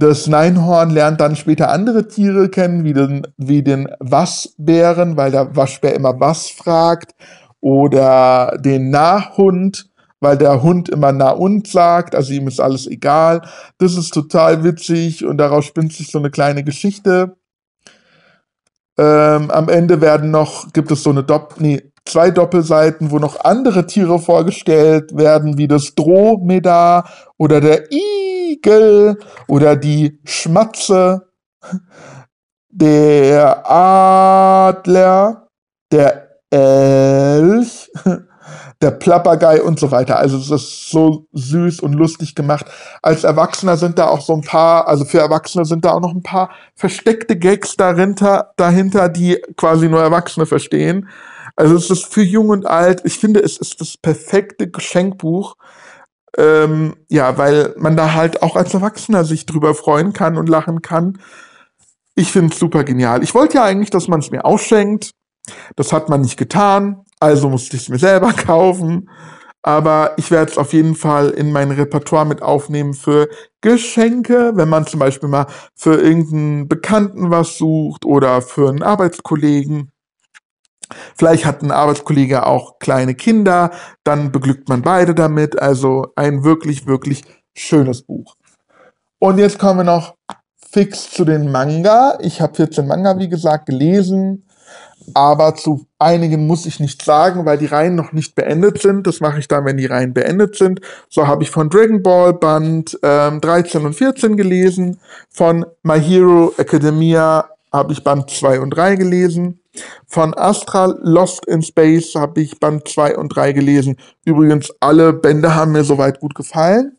[0.00, 5.56] Das Neinhorn lernt dann später andere Tiere kennen, wie den, wie den Waschbären, weil der
[5.56, 7.16] Waschbär immer was fragt.
[7.60, 9.90] Oder den Nahhund,
[10.20, 13.42] weil der Hund immer na und sagt, also ihm ist alles egal.
[13.78, 17.36] Das ist total witzig und daraus spinnt sich so eine kleine Geschichte.
[18.96, 23.40] Ähm, am Ende werden noch, gibt es so eine Dopp, nee, zwei Doppelseiten, wo noch
[23.40, 27.90] andere Tiere vorgestellt werden, wie das Dromedar oder der
[28.52, 31.28] Igel oder die Schmatze,
[32.70, 35.48] der Adler,
[35.90, 37.90] der Elch,
[38.80, 40.18] der Plappergei und so weiter.
[40.18, 42.66] Also es ist so süß und lustig gemacht.
[43.02, 46.14] Als Erwachsener sind da auch so ein paar, also für Erwachsene sind da auch noch
[46.14, 51.08] ein paar versteckte Gags dahinter, dahinter die quasi nur Erwachsene verstehen.
[51.56, 53.02] Also es ist für jung und alt.
[53.04, 55.56] Ich finde, es ist das perfekte Geschenkbuch.
[56.38, 60.82] Ähm, ja, weil man da halt auch als Erwachsener sich drüber freuen kann und lachen
[60.82, 61.18] kann.
[62.14, 63.24] Ich finde es super genial.
[63.24, 65.10] Ich wollte ja eigentlich, dass man es mir ausschenkt.
[65.74, 67.04] Das hat man nicht getan.
[67.18, 69.10] Also musste ich es mir selber kaufen.
[69.62, 73.28] Aber ich werde es auf jeden Fall in mein Repertoire mit aufnehmen für
[73.60, 79.90] Geschenke, wenn man zum Beispiel mal für irgendeinen Bekannten was sucht oder für einen Arbeitskollegen.
[81.16, 83.70] Vielleicht hat ein Arbeitskollege auch kleine Kinder,
[84.04, 85.58] dann beglückt man beide damit.
[85.58, 87.22] Also ein wirklich, wirklich
[87.54, 88.34] schönes Buch.
[89.18, 90.14] Und jetzt kommen wir noch
[90.70, 92.18] fix zu den Manga.
[92.20, 94.44] Ich habe 14 Manga, wie gesagt, gelesen.
[95.14, 99.06] Aber zu einigen muss ich nicht sagen, weil die Reihen noch nicht beendet sind.
[99.06, 100.80] Das mache ich dann, wenn die Reihen beendet sind.
[101.08, 105.00] So habe ich von Dragon Ball Band ähm, 13 und 14 gelesen.
[105.30, 109.60] Von My Hero Academia habe ich Band 2 und 3 gelesen.
[110.06, 113.96] Von Astra Lost in Space habe ich Band 2 und 3 gelesen.
[114.24, 116.98] Übrigens, alle Bände haben mir soweit gut gefallen.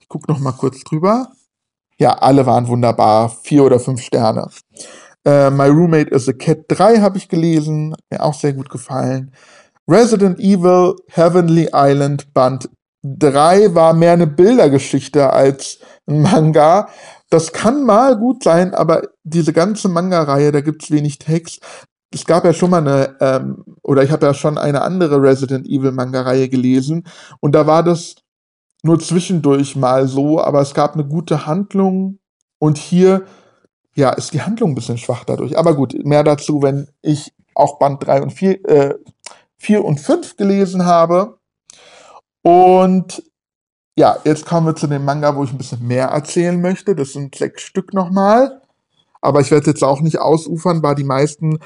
[0.00, 1.28] Ich gucke noch mal kurz drüber.
[1.98, 3.28] Ja, alle waren wunderbar.
[3.42, 4.48] Vier oder fünf Sterne.
[5.24, 7.94] Äh, My Roommate is a Cat 3 habe ich gelesen.
[8.10, 9.32] Mir auch sehr gut gefallen.
[9.88, 12.68] Resident Evil Heavenly Island Band
[13.02, 16.88] 3 war mehr eine Bildergeschichte als ein Manga.
[17.30, 21.60] Das kann mal gut sein, aber diese ganze Manga-Reihe, da gibt's wenig Text.
[22.14, 25.66] Es gab ja schon mal eine, ähm, oder ich habe ja schon eine andere Resident
[25.66, 27.04] Evil Manga-Reihe gelesen
[27.40, 28.16] und da war das
[28.82, 32.18] nur zwischendurch mal so, aber es gab eine gute Handlung
[32.58, 33.24] und hier,
[33.94, 35.56] ja, ist die Handlung ein bisschen schwach dadurch.
[35.56, 38.94] Aber gut, mehr dazu, wenn ich auch Band 3 und 4, äh,
[39.58, 41.38] 4 und 5 gelesen habe.
[42.42, 43.22] Und
[43.96, 46.96] ja, jetzt kommen wir zu dem Manga, wo ich ein bisschen mehr erzählen möchte.
[46.96, 48.62] Das sind sechs Stück nochmal.
[49.20, 51.58] Aber ich werde jetzt auch nicht ausufern, weil die meisten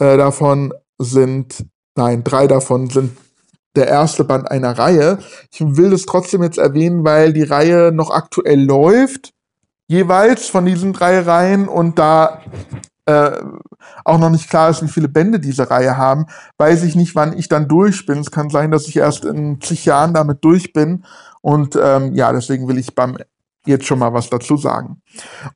[0.00, 3.16] äh, davon sind, nein, drei davon sind
[3.76, 5.18] der erste Band einer Reihe.
[5.52, 9.32] Ich will das trotzdem jetzt erwähnen, weil die Reihe noch aktuell läuft,
[9.86, 12.42] jeweils von diesen drei Reihen und da
[13.06, 13.32] äh,
[14.04, 16.26] auch noch nicht klar ist, wie viele Bände diese Reihe haben,
[16.58, 18.18] weiß ich nicht, wann ich dann durch bin.
[18.18, 21.04] Es kann sein, dass ich erst in zig Jahren damit durch bin.
[21.40, 23.16] Und ähm, ja, deswegen will ich beim
[23.66, 25.02] jetzt schon mal was dazu sagen.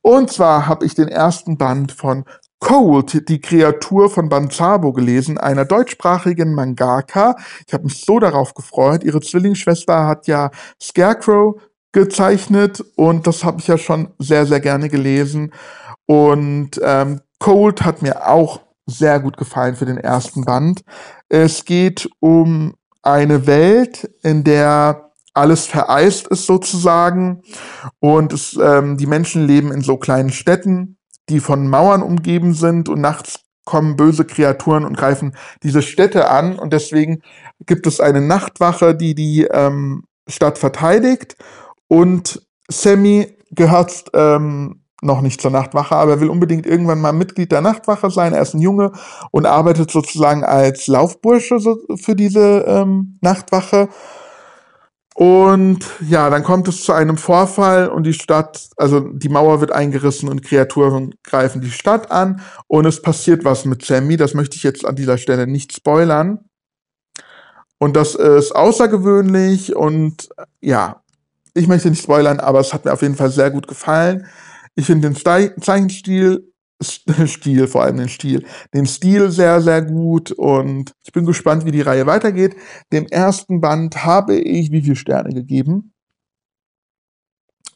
[0.01, 2.25] Und zwar habe ich den ersten Band von
[2.65, 7.35] Cold, die Kreatur von Banzabo gelesen, einer deutschsprachigen Mangaka.
[7.67, 9.03] Ich habe mich so darauf gefreut.
[9.03, 10.49] Ihre Zwillingsschwester hat ja
[10.81, 11.61] Scarecrow
[11.91, 15.53] gezeichnet und das habe ich ja schon sehr, sehr gerne gelesen.
[16.07, 20.81] Und ähm, Cold hat mir auch sehr gut gefallen für den ersten Band.
[21.29, 27.43] Es geht um eine Welt, in der alles vereist ist sozusagen
[27.99, 30.97] und es, ähm, die Menschen leben in so kleinen Städten,
[31.29, 36.59] die von Mauern umgeben sind und nachts kommen böse Kreaturen und greifen diese Städte an
[36.59, 37.21] und deswegen
[37.65, 41.35] gibt es eine Nachtwache, die die ähm, Stadt verteidigt
[41.87, 47.51] und Sammy gehört ähm, noch nicht zur Nachtwache, aber er will unbedingt irgendwann mal Mitglied
[47.51, 48.33] der Nachtwache sein.
[48.33, 48.91] Er ist ein Junge
[49.31, 51.59] und arbeitet sozusagen als Laufbursche
[51.95, 53.89] für diese ähm, Nachtwache.
[55.17, 59.71] Und ja, dann kommt es zu einem Vorfall und die Stadt, also die Mauer wird
[59.71, 64.17] eingerissen und Kreaturen greifen die Stadt an und es passiert was mit Sammy.
[64.17, 66.39] Das möchte ich jetzt an dieser Stelle nicht spoilern.
[67.77, 70.27] Und das ist außergewöhnlich und
[70.59, 71.01] ja,
[71.53, 74.27] ich möchte nicht spoilern, aber es hat mir auf jeden Fall sehr gut gefallen.
[74.75, 75.15] Ich finde den
[75.61, 76.51] Zeichenstil,
[77.25, 81.71] Stil, vor allem den Stil, den Stil sehr, sehr gut und ich bin gespannt, wie
[81.71, 82.55] die Reihe weitergeht.
[82.91, 85.93] Dem ersten Band habe ich wie viele Sterne gegeben?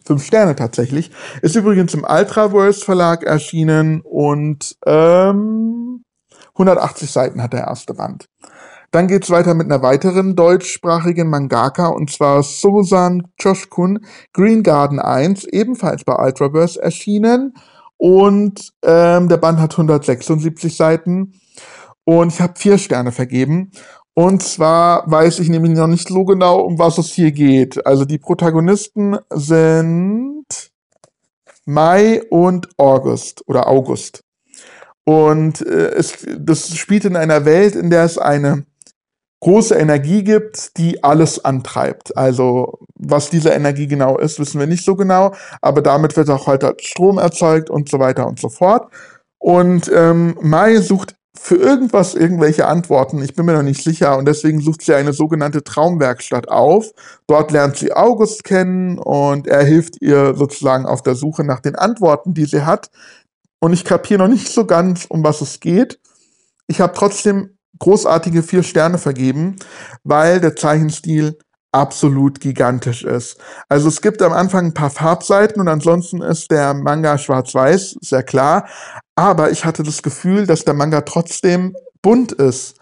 [0.06, 1.12] Fünf Sterne tatsächlich.
[1.42, 6.04] Ist übrigens im Ultraverse Verlag erschienen und ähm,
[6.54, 8.26] 180 Seiten hat der erste Band.
[8.92, 14.00] Dann geht's weiter mit einer weiteren deutschsprachigen Mangaka und zwar Susan Choshkun
[14.34, 17.54] Green Garden 1, ebenfalls bei Ultraverse erschienen.
[18.00, 21.34] Und ähm, der Band hat 176 Seiten.
[22.06, 23.72] Und ich habe vier Sterne vergeben.
[24.14, 27.86] Und zwar weiß ich nämlich noch nicht so genau, um was es hier geht.
[27.86, 30.46] Also die Protagonisten sind
[31.66, 34.24] Mai und August oder August.
[35.04, 38.66] Und äh, es, das spielt in einer Welt, in der es eine
[39.42, 42.18] große Energie gibt, die alles antreibt.
[42.18, 46.48] Also was diese Energie genau ist, wissen wir nicht so genau, aber damit wird auch
[46.48, 48.92] heute Strom erzeugt und so weiter und so fort.
[49.38, 53.24] Und ähm, Mai sucht für irgendwas irgendwelche Antworten.
[53.24, 56.92] Ich bin mir noch nicht sicher und deswegen sucht sie eine sogenannte Traumwerkstatt auf.
[57.28, 61.76] Dort lernt sie August kennen und er hilft ihr sozusagen auf der Suche nach den
[61.76, 62.90] Antworten, die sie hat.
[63.62, 66.00] Und ich kapiere noch nicht so ganz, um was es geht.
[66.68, 69.56] Ich habe trotzdem großartige vier Sterne vergeben,
[70.04, 71.38] weil der Zeichenstil
[71.72, 73.38] absolut gigantisch ist.
[73.68, 78.24] Also es gibt am Anfang ein paar Farbseiten und ansonsten ist der Manga schwarz-weiß, sehr
[78.24, 78.68] klar.
[79.16, 82.79] Aber ich hatte das Gefühl, dass der Manga trotzdem bunt ist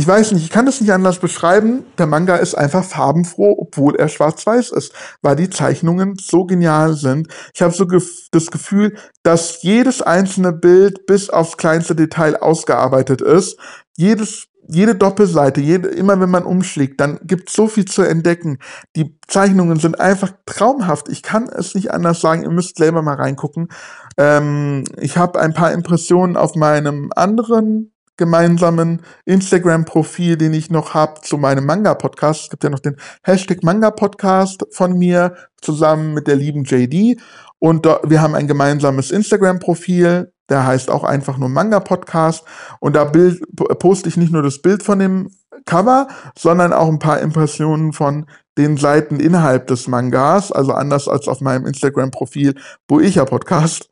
[0.00, 1.84] ich weiß nicht, ich kann das nicht anders beschreiben.
[1.98, 7.28] Der Manga ist einfach farbenfroh, obwohl er schwarz-weiß ist, weil die Zeichnungen so genial sind.
[7.52, 13.20] Ich habe so gef das Gefühl, dass jedes einzelne Bild bis aufs kleinste Detail ausgearbeitet
[13.20, 13.58] ist.
[13.94, 18.58] Jedes jede Doppelseite, jede, immer wenn man umschlägt, dann gibt es so viel zu entdecken.
[18.96, 21.10] Die Zeichnungen sind einfach traumhaft.
[21.10, 22.44] Ich kann es nicht anders sagen.
[22.44, 23.68] Ihr müsst selber mal reingucken.
[24.16, 31.20] Ähm, ich habe ein paar Impressionen auf meinem anderen gemeinsamen Instagram-Profil, den ich noch habe
[31.22, 32.44] zu meinem Manga-Podcast.
[32.44, 37.20] Es gibt ja noch den Hashtag Manga-Podcast von mir zusammen mit der lieben JD.
[37.58, 42.44] Und wir haben ein gemeinsames Instagram-Profil, der heißt auch einfach nur Manga-Podcast.
[42.80, 43.42] Und da Bild,
[43.78, 45.30] poste ich nicht nur das Bild von dem
[45.66, 48.26] Cover, sondern auch ein paar Impressionen von
[48.58, 52.54] den Seiten innerhalb des Mangas, also anders als auf meinem Instagram-Profil
[52.86, 53.88] Boecha Podcast.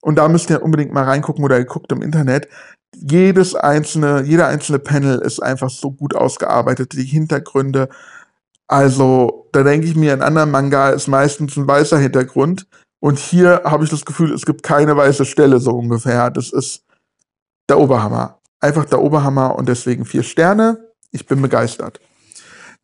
[0.00, 2.48] Und da müsst ihr unbedingt mal reingucken oder ihr guckt im Internet
[2.96, 7.88] jedes einzelne, jeder einzelne Panel ist einfach so gut ausgearbeitet, die Hintergründe,
[8.68, 12.66] Also, da denke ich mir, ein anderer Manga ist meistens ein weißer Hintergrund.
[13.00, 16.30] Und hier habe ich das Gefühl, es gibt keine weiße Stelle so ungefähr.
[16.30, 16.84] Das ist
[17.68, 18.38] der Oberhammer.
[18.60, 20.78] Einfach der Oberhammer und deswegen vier Sterne.
[21.10, 22.00] Ich bin begeistert.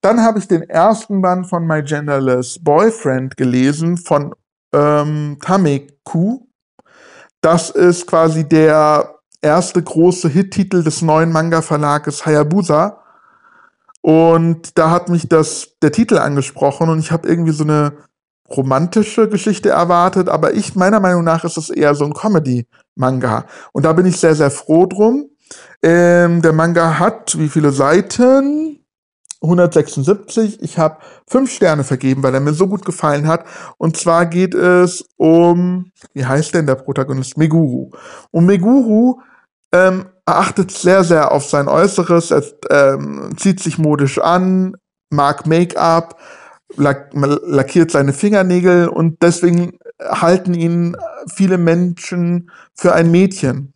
[0.02, 4.34] Dann habe ich den ersten Band von My Genderless Boyfriend gelesen von
[4.74, 6.40] ähm, Tameku.
[7.40, 13.02] Das ist quasi der erste große Hit-Titel des neuen Manga-Verlages Hayabusa.
[14.00, 17.92] Und da hat mich das, der Titel angesprochen und ich habe irgendwie so eine
[18.48, 23.44] romantische Geschichte erwartet, aber ich, meiner Meinung nach, ist es eher so ein Comedy-Manga.
[23.72, 25.28] Und da bin ich sehr, sehr froh drum.
[25.82, 28.80] Ähm, der Manga hat wie viele Seiten?
[29.42, 30.62] 176.
[30.62, 33.44] Ich habe fünf Sterne vergeben, weil er mir so gut gefallen hat.
[33.76, 37.38] Und zwar geht es um, wie heißt denn der Protagonist?
[37.38, 37.90] Meguru.
[38.30, 39.20] Und Meguru
[39.72, 42.30] ähm, achtet sehr, sehr auf sein Äußeres.
[42.30, 44.74] Er ähm, zieht sich modisch an,
[45.10, 46.18] mag Make-up,
[46.76, 50.96] lack lackiert seine Fingernägel und deswegen halten ihn
[51.34, 53.74] viele Menschen für ein Mädchen.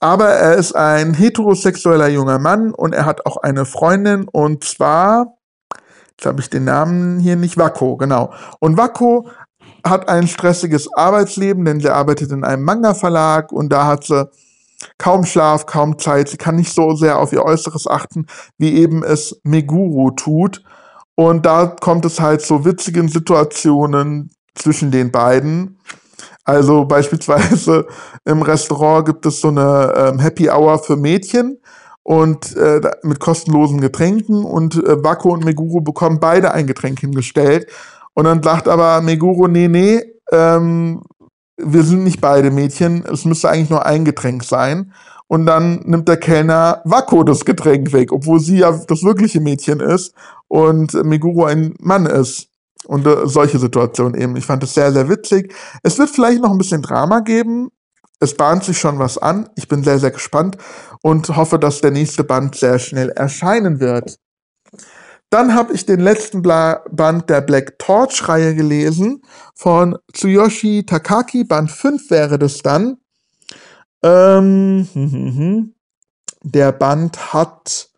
[0.00, 5.36] Aber er ist ein heterosexueller junger Mann und er hat auch eine Freundin und zwar,
[6.12, 8.32] jetzt habe ich den Namen hier nicht, Wako, genau.
[8.60, 9.28] Und Wako
[9.84, 14.30] hat ein stressiges Arbeitsleben, denn sie arbeitet in einem Manga-Verlag und da hat sie
[14.98, 16.28] kaum Schlaf, kaum Zeit.
[16.28, 18.26] Sie kann nicht so sehr auf ihr Äußeres achten,
[18.58, 20.62] wie eben es Meguru tut.
[21.14, 25.78] Und da kommt es halt zu witzigen Situationen zwischen den beiden.
[26.50, 27.86] Also beispielsweise
[28.24, 31.58] im Restaurant gibt es so eine ähm, Happy Hour für Mädchen
[32.02, 37.68] und äh, mit kostenlosen Getränken und äh, Wako und Meguro bekommen beide ein Getränk hingestellt.
[38.14, 41.02] Und dann sagt aber Meguro, nee, nee, ähm,
[41.56, 44.92] wir sind nicht beide Mädchen, es müsste eigentlich nur ein Getränk sein.
[45.28, 49.78] Und dann nimmt der Kellner Wako das Getränk weg, obwohl sie ja das wirkliche Mädchen
[49.78, 50.14] ist
[50.48, 52.49] und Meguro ein Mann ist.
[52.90, 54.34] Und äh, solche Situationen eben.
[54.34, 55.54] Ich fand es sehr, sehr witzig.
[55.84, 57.68] Es wird vielleicht noch ein bisschen Drama geben.
[58.18, 59.48] Es bahnt sich schon was an.
[59.54, 60.56] Ich bin sehr, sehr gespannt
[61.00, 64.16] und hoffe, dass der nächste Band sehr schnell erscheinen wird.
[65.30, 69.22] Dann habe ich den letzten Bla Band der Black Torch-Reihe gelesen
[69.54, 71.44] von Tsuyoshi Takaki.
[71.44, 72.96] Band 5 wäre das dann.
[74.02, 75.74] Ähm, hm, hm, hm.
[76.42, 77.89] Der Band hat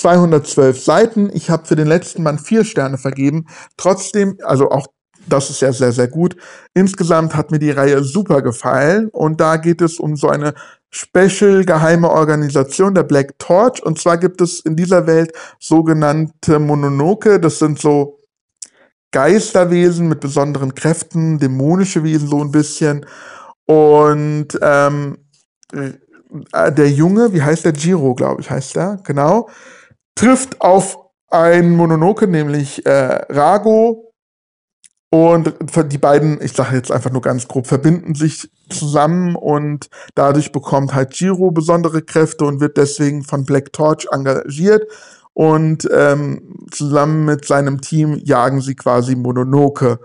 [0.00, 1.30] 212 Seiten.
[1.32, 3.46] Ich habe für den letzten Band vier Sterne vergeben.
[3.76, 4.86] Trotzdem, also auch
[5.28, 6.36] das ist ja sehr, sehr gut.
[6.74, 10.54] Insgesamt hat mir die Reihe super gefallen und da geht es um so eine
[10.90, 17.38] special geheime Organisation der Black Torch und zwar gibt es in dieser Welt sogenannte Mononoke.
[17.38, 18.18] Das sind so
[19.12, 23.04] Geisterwesen mit besonderen Kräften, dämonische Wesen so ein bisschen
[23.66, 25.18] und ähm,
[25.72, 27.74] äh, der Junge, wie heißt der?
[27.74, 29.48] Jiro, glaube ich, heißt der, genau
[30.14, 30.98] trifft auf
[31.28, 34.12] ein Mononoke, nämlich äh, Rago.
[35.12, 35.54] Und
[35.90, 40.94] die beiden, ich sage jetzt einfach nur ganz grob, verbinden sich zusammen und dadurch bekommt
[40.94, 44.84] halt Jiro besondere Kräfte und wird deswegen von Black Torch engagiert.
[45.32, 49.98] Und ähm, zusammen mit seinem Team jagen sie quasi Mononoke.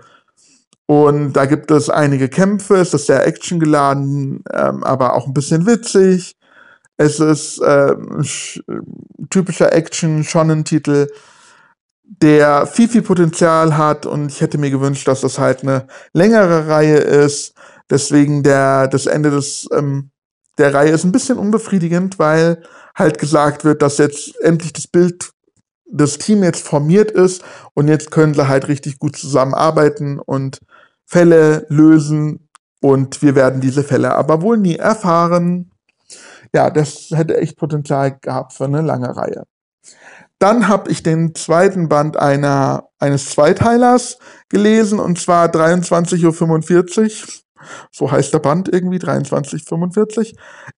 [0.86, 5.66] Und da gibt es einige Kämpfe, es ist sehr actiongeladen, ähm, aber auch ein bisschen
[5.66, 6.35] witzig.
[6.96, 7.94] Es ist äh,
[9.28, 11.08] typischer Action-Shonen-Titel,
[12.04, 16.68] der viel, viel Potenzial hat und ich hätte mir gewünscht, dass das halt eine längere
[16.68, 17.54] Reihe ist.
[17.90, 20.10] Deswegen der, das Ende des, ähm,
[20.58, 22.62] der Reihe ist ein bisschen unbefriedigend, weil
[22.94, 25.32] halt gesagt wird, dass jetzt endlich das Bild
[25.88, 27.42] das Team jetzt formiert ist
[27.74, 30.60] und jetzt können sie halt richtig gut zusammenarbeiten und
[31.04, 32.48] Fälle lösen
[32.80, 35.70] und wir werden diese Fälle aber wohl nie erfahren
[36.56, 39.44] ja, das hätte echt Potenzial gehabt für eine lange Reihe.
[40.38, 47.28] Dann habe ich den zweiten Band einer, eines Zweiteilers gelesen, und zwar 23.45 Uhr.
[47.90, 50.34] So heißt der Band irgendwie, 2345.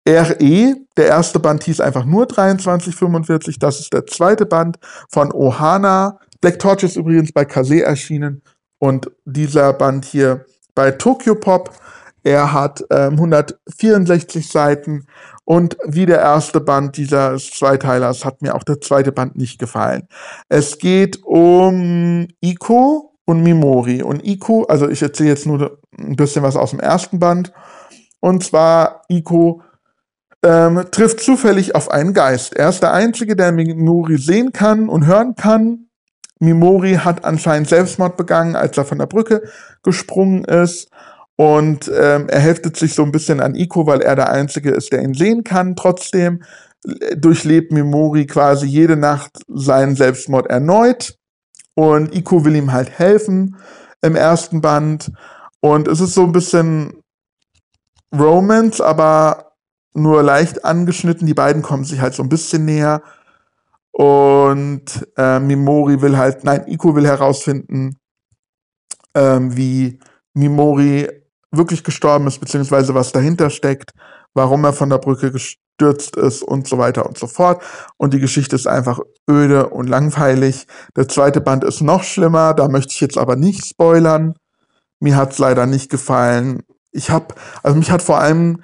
[0.07, 3.59] RE, der erste Band hieß einfach nur 2345.
[3.59, 4.77] Das ist der zweite Band
[5.09, 6.19] von Ohana.
[6.41, 8.41] Black Torch ist übrigens bei Kase erschienen.
[8.79, 11.71] Und dieser Band hier bei Tokyo Pop.
[12.23, 15.07] Er hat ähm, 164 Seiten
[15.47, 20.09] und wie der erste Band dieses Zweiteilers hat mir auch der zweite Band nicht gefallen.
[20.49, 24.03] Es geht um Iko und Mimori.
[24.03, 27.53] Und Iko, also ich erzähle jetzt nur ein bisschen was aus dem ersten Band.
[28.19, 29.61] Und zwar Iko
[30.43, 32.53] ähm, trifft zufällig auf einen Geist.
[32.53, 35.87] Er ist der Einzige, der Mimori sehen kann und hören kann.
[36.39, 39.43] Mimori hat anscheinend Selbstmord begangen, als er von der Brücke
[39.81, 40.89] gesprungen ist.
[41.37, 44.91] Und ähm, er heftet sich so ein bisschen an Iko, weil er der Einzige ist,
[44.91, 45.75] der ihn sehen kann.
[45.75, 46.41] Trotzdem
[47.15, 51.15] durchlebt Mimori quasi jede Nacht seinen Selbstmord erneut.
[51.75, 53.55] und Iko will ihm halt helfen
[54.01, 55.11] im ersten Band.
[55.59, 57.03] Und es ist so ein bisschen
[58.11, 59.53] Romance, aber
[59.93, 61.27] nur leicht angeschnitten.
[61.27, 63.03] Die beiden kommen sich halt so ein bisschen näher.
[63.91, 67.99] Und äh, Mimori will halt, nein, Iko will herausfinden,
[69.13, 69.99] ähm, wie
[70.33, 71.07] Mimori
[71.51, 73.91] wirklich gestorben ist, beziehungsweise was dahinter steckt,
[74.33, 77.63] warum er von der Brücke gestürzt ist und so weiter und so fort.
[77.97, 80.67] Und die Geschichte ist einfach öde und langweilig.
[80.95, 84.33] Der zweite Band ist noch schlimmer, da möchte ich jetzt aber nicht spoilern.
[84.99, 86.63] Mir hat es leider nicht gefallen.
[86.91, 88.61] Ich habe, also mich hat vor allem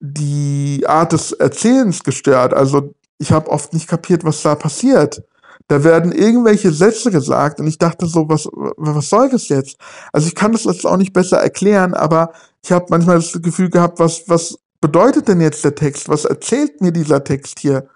[0.00, 2.54] die Art des Erzählens gestört.
[2.54, 5.22] Also ich habe oft nicht kapiert, was da passiert.
[5.70, 8.46] Da werden irgendwelche Sätze gesagt und ich dachte so, was,
[8.76, 9.76] was soll das jetzt?
[10.12, 12.32] Also ich kann das jetzt auch nicht besser erklären, aber
[12.64, 16.08] ich habe manchmal das Gefühl gehabt, was, was bedeutet denn jetzt der Text?
[16.08, 17.86] Was erzählt mir dieser Text hier?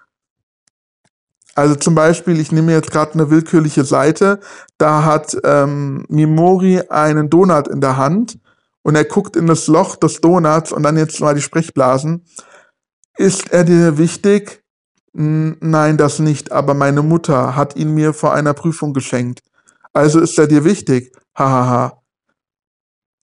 [1.56, 4.38] Also zum Beispiel, ich nehme jetzt gerade eine willkürliche Seite,
[4.78, 8.38] da hat ähm, Mimori einen Donut in der Hand
[8.82, 12.24] und er guckt in das Loch des Donuts und dann jetzt mal die Sprechblasen.
[13.16, 14.63] Ist er dir wichtig?
[15.16, 19.44] Nein, das nicht, aber meine Mutter hat ihn mir vor einer Prüfung geschenkt.
[19.92, 21.16] Also ist er dir wichtig?
[21.36, 22.02] Hahaha.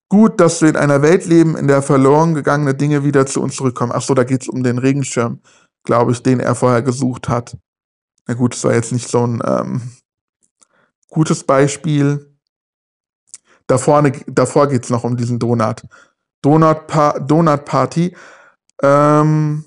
[0.08, 3.56] Gut, dass wir in einer Welt leben, in der verloren gegangene Dinge wieder zu uns
[3.56, 3.92] zurückkommen.
[3.94, 5.40] Ach so, da geht's um den Regenschirm,
[5.84, 7.58] glaube ich, den er vorher gesucht hat.
[8.26, 9.92] Na gut, das war jetzt nicht so ein ähm,
[11.10, 12.34] gutes Beispiel.
[13.66, 15.82] Da vorne, davor geht's noch um diesen Donut.
[16.40, 18.16] Donut, pa Donut Party.
[18.82, 19.64] Ähm,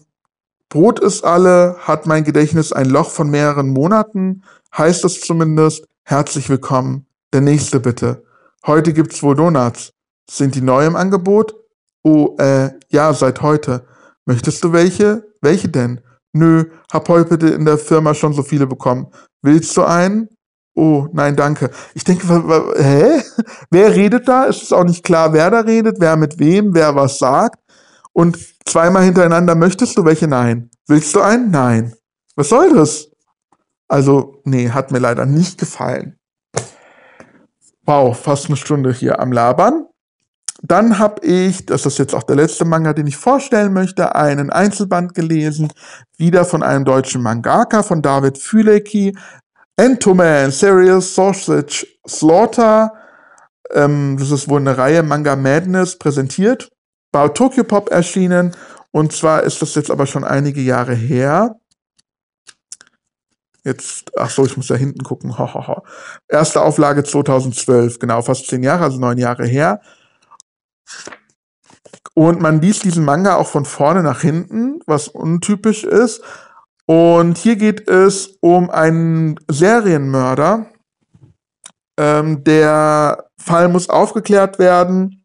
[0.70, 4.43] Brot ist alle, hat mein Gedächtnis ein Loch von mehreren Monaten,
[4.76, 5.86] heißt es zumindest.
[6.03, 7.05] Herzlich willkommen.
[7.34, 8.24] Der nächste bitte.
[8.66, 9.93] Heute gibt's wohl Donuts.
[10.30, 11.55] Sind die neu im Angebot?
[12.03, 13.86] Oh, äh, ja, seit heute.
[14.26, 15.28] Möchtest du welche?
[15.41, 16.01] Welche denn?
[16.34, 19.07] Nö, hab heute in der Firma schon so viele bekommen.
[19.41, 20.30] Willst du einen?
[20.74, 21.70] Oh, nein, danke.
[21.93, 22.28] Ich denke,
[22.78, 23.22] hä?
[23.70, 24.47] Wer redet da?
[24.47, 27.59] Es ist auch nicht klar, wer da redet, wer mit wem, wer was sagt.
[28.11, 30.28] Und zweimal hintereinander möchtest du welche?
[30.28, 30.70] Nein.
[30.88, 31.51] Willst du einen?
[31.51, 31.93] Nein.
[32.36, 33.09] Was soll das?
[33.88, 36.18] Also, nee, hat mir leider nicht gefallen.
[37.86, 39.86] Wow, fast eine Stunde hier am Labern.
[40.63, 44.49] Dann habe ich, das ist jetzt auch der letzte Manga, den ich vorstellen möchte, einen
[44.49, 45.72] Einzelband gelesen,
[46.18, 49.16] wieder von einem deutschen Mangaka, von David Fülecki.
[49.78, 52.93] Entoman, Serious Sausage Slaughter.
[53.72, 56.72] Ähm, das ist wohl eine Reihe Manga Madness präsentiert
[57.16, 58.53] bei Tokyo Pop erschienen.
[58.91, 61.55] Und zwar ist das jetzt aber schon einige Jahre her.
[63.63, 65.38] Jetzt, ach so, ich muss da hinten gucken.
[65.38, 65.82] Ho, ho, ho.
[66.28, 69.80] Erste Auflage 2012, genau, fast zehn Jahre, also neun Jahre her.
[72.16, 76.22] Und man liest diesen Manga auch von vorne nach hinten, was untypisch ist.
[76.86, 80.70] Und hier geht es um einen Serienmörder.
[81.97, 85.24] Ähm, der Fall muss aufgeklärt werden.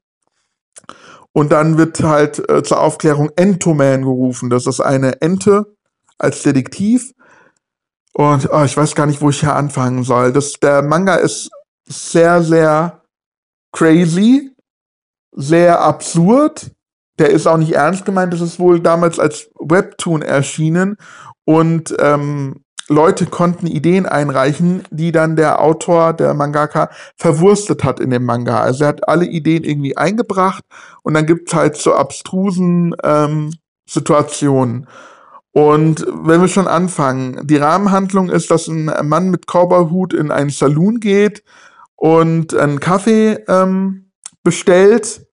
[1.33, 4.51] Und dann wird halt äh, zur Aufklärung Entoman gerufen.
[4.51, 5.77] Das ist eine Ente
[6.19, 7.13] als Detektiv.
[8.13, 10.33] Und oh, ich weiß gar nicht, wo ich hier anfangen soll.
[10.33, 11.51] Das, der Manga ist
[11.87, 13.03] sehr, sehr
[13.73, 14.51] crazy,
[15.33, 16.73] sehr absurd.
[17.19, 18.33] Der ist auch nicht ernst gemeint.
[18.33, 20.97] Das ist wohl damals als Webtoon erschienen.
[21.45, 28.11] Und ähm, Leute konnten Ideen einreichen, die dann der Autor, der Mangaka, verwurstet hat in
[28.11, 28.61] dem Manga.
[28.61, 30.65] Also er hat alle Ideen irgendwie eingebracht
[31.03, 33.53] und dann gibt's halt so abstrusen ähm,
[33.89, 34.89] Situationen.
[35.53, 40.51] Und wenn wir schon anfangen, die Rahmenhandlung ist, dass ein Mann mit Cowboyhut in einen
[40.51, 41.45] Saloon geht
[41.95, 44.11] und einen Kaffee ähm,
[44.43, 45.27] bestellt.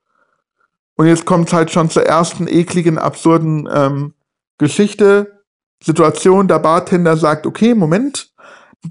[0.95, 4.13] Und jetzt kommt halt schon zur ersten ekligen, absurden ähm,
[4.59, 5.36] Geschichte
[5.83, 8.31] Situation, der Bartender sagt, okay, Moment,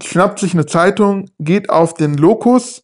[0.03, 2.83] schnappt sich eine Zeitung, geht auf den Lokus,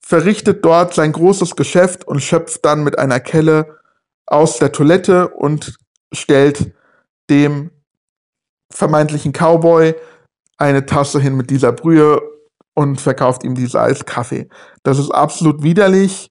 [0.00, 3.78] verrichtet dort sein großes Geschäft und schöpft dann mit einer Kelle
[4.26, 5.78] aus der Toilette und
[6.12, 6.72] stellt
[7.30, 7.70] dem
[8.70, 9.94] vermeintlichen Cowboy
[10.58, 12.20] eine Tasse hin mit dieser Brühe
[12.74, 14.48] und verkauft ihm diese als Kaffee.
[14.82, 16.30] Das ist absolut widerlich.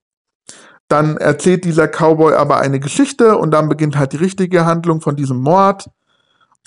[0.87, 5.15] Dann erzählt dieser Cowboy aber eine Geschichte und dann beginnt halt die richtige Handlung von
[5.15, 5.89] diesem Mord.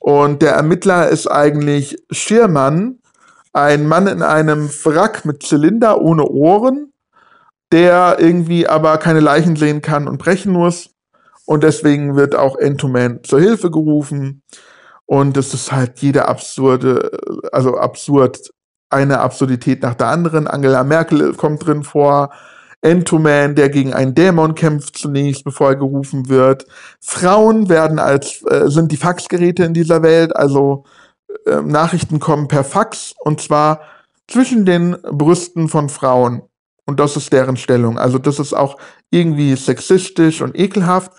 [0.01, 2.99] Und der Ermittler ist eigentlich Schirmann,
[3.53, 6.93] ein Mann in einem Wrack mit Zylinder ohne Ohren,
[7.73, 10.91] der irgendwie aber keine Leichen sehen kann und brechen muss.
[11.45, 14.43] Und deswegen wird auch Entoman zur Hilfe gerufen.
[15.05, 17.11] Und es ist halt jede absurde,
[17.53, 18.51] also absurd,
[18.89, 20.47] eine Absurdität nach der anderen.
[20.47, 22.31] Angela Merkel kommt drin vor.
[22.83, 26.67] Entoman, der gegen einen Dämon kämpft zunächst, bevor er gerufen wird.
[27.01, 30.85] Frauen werden als, äh, sind die Faxgeräte in dieser Welt, also
[31.47, 33.83] äh, Nachrichten kommen per Fax und zwar
[34.29, 36.43] zwischen den Brüsten von Frauen.
[36.87, 37.99] Und das ist deren Stellung.
[37.99, 38.77] Also das ist auch
[39.11, 41.13] irgendwie sexistisch und ekelhaft.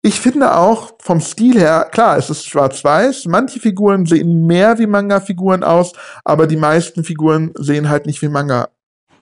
[0.00, 3.24] Ich finde auch vom Stil her, klar, es ist schwarz-weiß.
[3.26, 5.92] Manche Figuren sehen mehr wie Manga-Figuren aus,
[6.24, 8.28] aber die meisten Figuren sehen halt nicht wie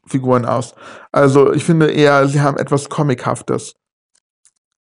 [0.02, 0.74] Manga-Figuren aus.
[1.10, 3.74] Also ich finde eher, sie haben etwas Comichaftes.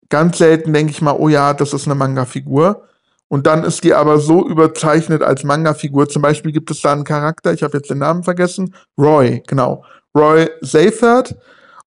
[0.09, 2.85] Ganz selten denke ich mal, oh ja, das ist eine Manga-Figur.
[3.29, 6.09] Und dann ist die aber so überzeichnet als Manga-Figur.
[6.09, 9.85] Zum Beispiel gibt es da einen Charakter, ich habe jetzt den Namen vergessen, Roy, genau.
[10.17, 11.37] Roy Seyfert.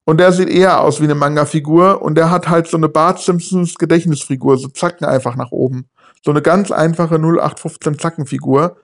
[0.03, 3.19] Und der sieht eher aus wie eine Manga-Figur und der hat halt so eine Bart
[3.19, 5.89] Simpsons Gedächtnisfigur, so Zacken einfach nach oben.
[6.23, 8.77] So eine ganz einfache 0815 Zackenfigur.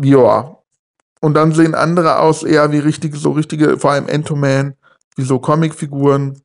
[0.00, 0.57] Ja.
[1.20, 4.74] Und dann sehen andere aus eher wie richtige, so richtige, vor allem Entoman,
[5.16, 6.40] wie so Comicfiguren.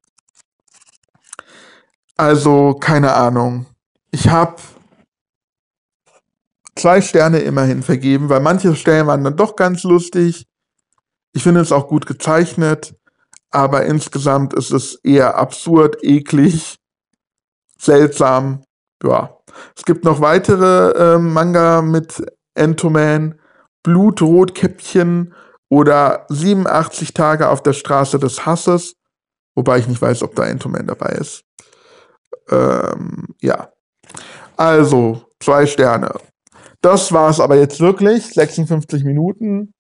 [2.18, 3.66] Also, keine Ahnung.
[4.12, 4.56] Ich habe
[6.76, 10.48] zwei Sterne immerhin vergeben, weil manche Stellen waren dann doch ganz lustig.
[11.34, 12.96] Ich finde es auch gut gezeichnet,
[13.52, 16.78] aber insgesamt ist es eher absurd, eklig,
[17.78, 18.64] seltsam.
[19.04, 19.38] Ja.
[19.76, 22.24] Es gibt noch weitere äh, Manga mit
[22.56, 23.40] Entoman,
[23.84, 25.34] Blutrotkäppchen
[25.70, 28.96] oder 87 Tage auf der Straße des Hasses,
[29.56, 31.44] wobei ich nicht weiß, ob da Entoman dabei ist.
[32.50, 33.70] Ähm, ja.
[34.56, 36.14] Also, zwei Sterne.
[36.82, 38.26] Das war es aber jetzt wirklich.
[38.34, 39.74] 56 Minuten.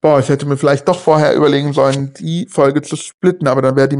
[0.00, 3.76] Boah, ich hätte mir vielleicht doch vorher überlegen sollen, die Folge zu splitten, aber dann
[3.76, 3.96] wäre die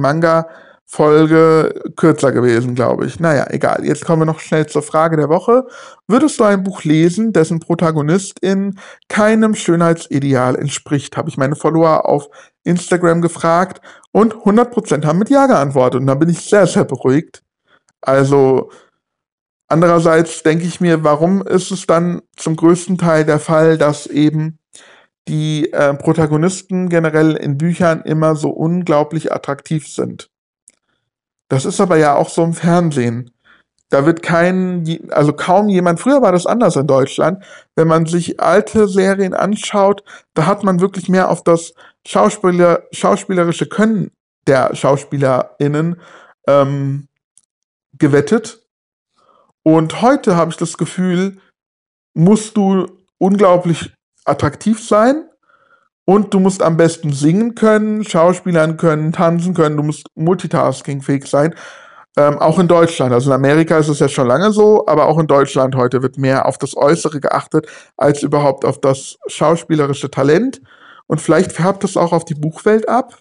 [0.95, 3.21] Manga-Folge kürzer gewesen, glaube ich.
[3.21, 3.85] Naja, egal.
[3.85, 5.67] Jetzt kommen wir noch schnell zur Frage der Woche.
[6.07, 8.79] Würdest du ein Buch lesen, dessen Protagonistin
[9.09, 11.17] keinem Schönheitsideal entspricht?
[11.17, 12.29] Habe ich meine Follower auf
[12.65, 13.81] Instagram gefragt
[14.13, 16.01] und 100% haben mit Ja geantwortet.
[16.01, 17.43] Und da bin ich sehr, sehr beruhigt.
[18.01, 18.71] Also,
[19.67, 24.59] Andererseits denke ich mir, warum ist es dann zum größten Teil der Fall, dass eben
[25.27, 30.29] die äh, Protagonisten generell in Büchern immer so unglaublich attraktiv sind?
[31.55, 33.31] Das ist aber ja auch so im Fernsehen.
[33.89, 37.45] Da wird kein, also kaum jemand, früher war das anders in Deutschland,
[37.77, 40.03] wenn man sich alte Serien anschaut,
[40.35, 41.75] da hat man wirklich mehr auf das
[42.05, 44.11] Schauspieler, schauspielerische Können
[44.49, 46.01] der SchauspielerInnen
[46.49, 47.07] ähm,
[47.97, 48.67] gewettet
[49.63, 51.39] und heute habe ich das Gefühl,
[52.15, 52.89] musst du
[53.19, 53.93] unglaublich
[54.25, 55.29] attraktiv sein
[56.05, 61.55] und du musst am besten singen können, Schauspielern können, tanzen können, du musst multitaskingfähig sein.
[62.17, 65.19] Ähm, auch in Deutschland, also in Amerika ist es ja schon lange so, aber auch
[65.19, 70.61] in Deutschland heute wird mehr auf das Äußere geachtet, als überhaupt auf das schauspielerische Talent.
[71.07, 73.19] Und vielleicht färbt es auch auf die Buchwelt ab.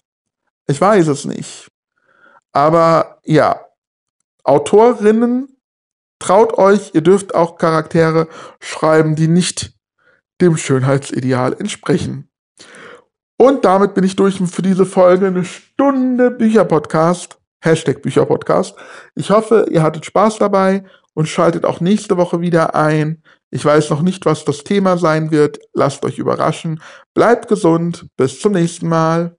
[0.66, 1.68] Ich weiß es nicht.
[2.52, 3.60] Aber ja,
[4.44, 5.54] Autorinnen
[6.24, 8.28] Traut euch, ihr dürft auch Charaktere
[8.58, 9.74] schreiben, die nicht
[10.40, 12.30] dem Schönheitsideal entsprechen.
[13.44, 17.36] Und damit bin ich durch für diese Folge eine Stunde Bücherpodcast.
[17.60, 18.74] Hashtag Bücherpodcast.
[19.16, 23.22] Ich hoffe, ihr hattet Spaß dabei und schaltet auch nächste Woche wieder ein.
[23.50, 25.58] Ich weiß noch nicht, was das Thema sein wird.
[25.74, 26.80] Lasst euch überraschen.
[27.12, 28.06] Bleibt gesund.
[28.16, 29.36] Bis zum nächsten Mal.